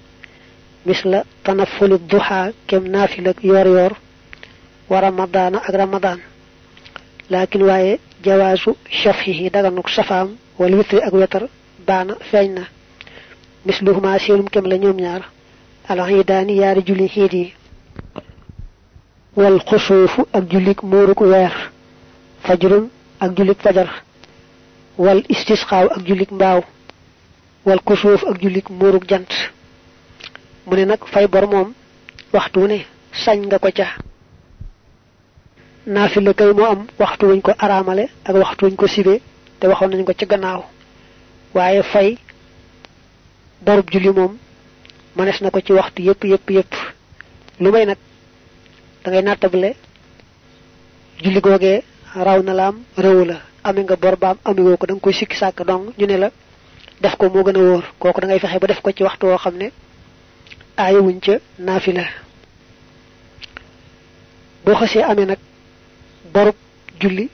مثل 0.86 1.22
تنفل 1.44 1.92
الضحى 1.92 2.52
كم 2.68 2.86
نافلة 2.86 3.34
يور 3.44 3.66
يور 3.66 3.92
ورمضان 4.88 5.54
أك 5.54 5.70
رمضان 5.74 6.18
لكن 7.30 7.62
واي 7.62 7.98
جواز 8.24 8.58
شفه 8.90 9.50
دغنك 9.54 9.88
صفام 9.88 10.36
والوتر 10.58 11.06
أك 11.06 11.12
وتر 11.14 11.48
بان 11.88 12.14
فين 12.30 12.64
مثلهما 13.66 14.18
سيلم 14.18 14.46
كم 14.46 14.66
لنيوم 14.66 15.00
نار 15.00 15.24
العيدان 15.90 16.50
يا 16.50 16.72
رجل 16.72 17.08
هيدي 17.14 17.52
والخصوف 19.36 20.20
أك 20.34 20.42
جلك 20.42 20.84
مورك 20.84 21.20
وير 21.20 21.52
فجر 22.42 22.86
أك 23.22 23.30
جلك 23.30 23.56
فجر 23.60 23.88
والاستسقاء 24.98 25.98
أك 25.98 26.02
جلك 26.02 26.34
باو 26.34 26.62
والكسوف 27.64 28.24
أك 28.24 28.40
جلك 28.40 28.70
مورك 28.70 29.06
جنت 29.06 29.32
mu 30.70 30.76
ne 30.76 30.84
nag 30.86 31.00
fay 31.12 31.26
bor 31.26 31.46
moom 31.52 31.68
waxtu 32.32 32.60
ne 32.70 32.78
sañ 33.24 33.38
nga 33.46 33.58
ko 33.58 33.68
ca. 33.78 33.86
Naafila 35.86 36.32
kay 36.34 36.52
moo 36.52 36.64
am 36.72 36.80
waxtu 36.98 37.24
wuñ 37.26 37.40
ko 37.42 37.50
araamale 37.58 38.04
ak 38.24 38.34
waxtu 38.42 38.62
wuñ 38.66 38.76
ko 38.76 38.86
sibe 38.86 39.14
te 39.58 39.66
waxoon 39.66 39.88
nañ 39.90 40.04
ko 40.04 40.12
ca 40.18 40.26
gannaaw. 40.26 40.62
Waaye 41.54 41.82
fay 41.82 42.18
borub 43.66 43.90
julli 43.92 44.10
moom 44.10 44.32
mënees 45.16 45.40
na 45.40 45.50
ko 45.50 45.60
ci 45.60 45.72
waxtu 45.72 46.02
yépp 46.02 46.24
yépp 46.24 46.50
yépp 46.50 46.72
lu 47.60 47.70
may 47.72 47.86
nag 47.86 47.98
da 49.04 49.10
ngay 49.10 49.22
nattable 49.22 49.74
julli 51.22 51.40
googee 51.40 51.82
raw 52.14 52.42
na 52.42 52.52
laam 52.54 52.76
réewu 52.96 53.24
la. 53.24 53.36
Ame 53.64 53.80
nga 53.82 53.96
bor 53.96 54.16
baam 54.16 54.36
amiwoo 54.44 54.76
ko 54.76 54.86
da 54.86 54.94
nga 54.94 55.00
koy 55.00 55.12
sikki 55.12 55.36
sàkk 55.36 55.64
dong 55.66 55.92
ñu 55.98 56.06
ne 56.06 56.16
la 56.16 56.30
def 57.00 57.16
ko 57.16 57.28
moo 57.28 57.42
gën 57.42 57.56
a 57.56 57.60
wóor. 57.60 57.84
Kooku 57.98 58.20
da 58.20 58.26
ngay 58.26 58.38
fexe 58.38 58.58
ba 58.60 58.66
def 58.66 58.80
ko 58.80 58.92
ci 58.92 59.02
waxtu 59.02 59.26
woo 59.26 59.36
xam 59.38 59.56
ne 59.56 59.70
aayewuñ 60.80 61.18
ca 61.24 61.34
naafila. 61.66 62.04
Boo 64.64 64.74
xasee 64.80 65.02
amee 65.10 65.26
nag 65.30 65.38
borub 66.34 66.56
julli 67.00 67.26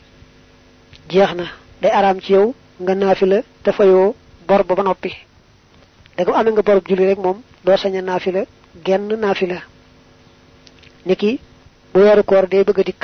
jeex 1.10 1.30
na. 1.38 1.44
Day 1.82 1.90
araam 1.98 2.18
ci 2.24 2.32
yow 2.32 2.46
nga 2.82 2.94
naafila 2.94 3.38
te 3.62 3.70
fayoo 3.72 4.14
bor 4.48 4.62
ba 4.64 4.74
ba 4.74 4.82
noppi. 4.82 5.10
Da 6.16 6.22
nga 6.24 6.32
amee 6.38 6.52
nga 6.52 6.62
borub 6.66 6.84
julli 6.88 7.04
rek 7.10 7.18
moom 7.24 7.38
doo 7.64 7.76
sañ 7.76 7.94
a 7.98 8.20
genn 8.86 9.08
naafila. 9.22 9.58
Niki 11.06 11.30
bu 11.92 11.98
weeru 12.00 12.22
koor 12.24 12.46
day 12.48 12.64
bëgg 12.64 12.78
a 12.80 12.82
dikk 12.88 13.02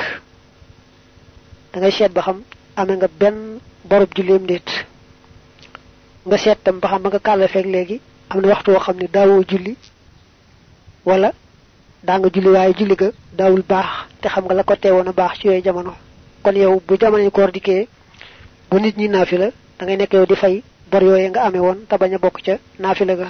da 1.72 1.76
ngay 1.81 1.92
seet 1.96 2.12
ba 2.16 2.22
xam 2.26 2.38
amee 2.81 2.96
nga 2.96 3.09
benn 3.20 3.38
borub 3.90 4.11
julleem 4.16 4.44
déet. 4.50 4.68
Nga 6.26 6.37
seet 6.38 6.59
tam 6.64 6.78
ba 6.81 6.88
xam 6.88 7.02
nga 7.07 7.20
waxtu 8.50 8.70
julli 9.50 9.76
wala 11.05 11.33
daa 12.07 12.19
nga 12.19 12.29
julli 12.35 12.49
waaye 12.49 12.73
julli 12.79 12.95
ga 12.97 13.09
daawul 13.38 13.62
baax 13.69 13.87
te 14.21 14.29
xam 14.29 14.45
nga 14.45 14.55
la 14.55 14.62
ko 14.65 14.75
teewoon 14.77 15.09
a 15.09 15.12
baax 15.12 15.38
ci 15.41 15.62
jamono. 15.65 15.95
Kon 16.43 16.53
yow 16.57 16.81
bu 16.87 16.97
jamono 17.01 17.31
koor 17.31 17.51
dikkee 17.53 17.88
bu 18.71 18.79
nit 18.81 18.97
ñi 18.97 19.09
naafila 19.09 19.49
da 19.79 19.85
ngay 19.85 19.97
nekk 19.97 20.12
yow 20.12 20.27
di 20.27 20.35
fay 20.37 20.62
bor 20.91 21.03
yooyu 21.03 21.29
nga 21.29 21.43
amee 21.43 21.61
woon 21.61 21.79
te 21.88 21.97
bañ 21.97 22.15
a 22.15 22.19
bokk 22.19 22.43
ca 22.45 22.59
naafila 22.79 23.15
ga. 23.17 23.29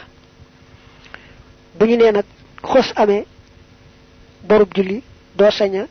Bu 1.79 1.85
ñu 1.87 1.97
nee 1.97 2.13
nag 2.13 2.25
xos 2.63 2.93
amee 2.97 3.25
borub 4.49 4.69
julli 4.75 5.03
doo 5.37 5.51
saña 5.51 5.87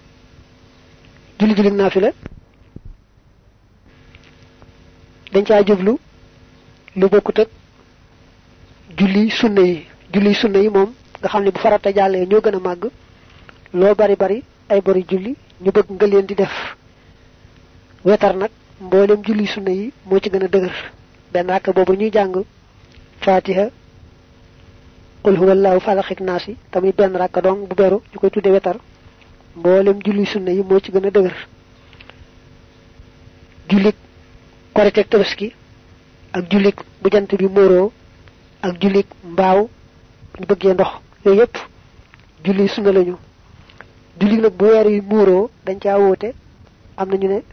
julli 1.39 1.53
julli 1.55 1.71
naafila 1.71 2.11
dañ 5.33 5.43
caa 5.45 5.63
jublu 5.65 5.97
lu 6.95 7.07
bokkut 7.09 7.39
ak 7.39 7.47
julli 8.97 9.29
sunna 9.31 9.61
yi. 9.61 9.85
Julli 10.13 10.33
sunna 10.35 10.59
yi 10.59 10.69
moom 10.69 10.91
nga 11.21 11.29
xam 11.29 11.43
ne 11.43 11.51
bu 11.51 11.59
farata 11.59 11.91
jàllee 11.93 12.25
ñoo 12.25 12.41
gën 12.41 12.55
a 12.55 12.59
màgg 12.59 12.83
loo 13.73 13.95
bari 13.95 14.15
bari 14.15 14.43
ay 14.69 14.81
bari 14.81 15.05
julli 15.09 15.35
ñu 15.63 15.71
bëgg 15.71 15.89
nga 15.91 16.07
leen 16.07 16.25
di 16.25 16.35
def. 16.35 16.53
Wetar 18.03 18.35
nag 18.35 18.49
mboolem 18.81 19.21
julli 19.23 19.45
sunna 19.47 19.71
yi 19.71 19.93
moo 20.05 20.19
ci 20.19 20.29
gën 20.29 20.43
a 20.43 20.47
dëgër. 20.47 20.75
Benn 21.31 21.47
rakk 21.49 21.73
boobu 21.75 21.93
ñuy 21.93 22.09
jàng 22.11 22.43
fatiha 23.21 23.69
qul 25.23 25.35
huwallahu 25.37 25.79
falaq 25.79 26.11
ak 26.11 26.19
nasi 26.21 26.57
tamit 26.71 26.95
benn 26.95 27.15
rakk 27.15 27.39
dong 27.43 27.67
bu 27.67 27.75
beru 27.75 28.01
ñu 28.13 28.19
koy 28.19 28.29
tudde 28.29 28.47
wetar. 28.51 28.77
Mboolem 29.55 29.99
julli 30.03 30.25
sunna 30.25 30.51
yi 30.51 30.63
moo 30.63 30.79
ci 30.79 30.91
gën 30.91 31.05
a 31.05 31.09
dëgër. 31.11 31.35
Jullik 33.69 33.95
korite 34.73 35.03
tabaski 35.09 35.53
ak 36.33 36.49
jullik 36.51 36.77
bu 37.01 37.09
jant 37.11 37.27
bi 37.37 37.47
moro 37.47 37.91
ak 38.61 38.81
jullik 38.81 39.07
mbaaw 39.23 39.69
ñu 40.39 40.45
bëggee 40.47 40.73
ndox 40.73 40.91
yooyu 41.25 41.39
yépp 41.39 41.55
julli 42.43 42.67
sunna 42.69 42.91
lañu. 42.91 43.15
Julli 44.19 44.37
nag 44.41 44.53
bu 44.53 44.65
weer 44.65 44.87
yi 44.89 45.01
muuroo 45.01 45.49
dañ 45.65 45.77
caa 45.79 45.97
am 46.97 47.09
na 47.09 47.15
ñu 47.17 47.27
ne 47.27 47.43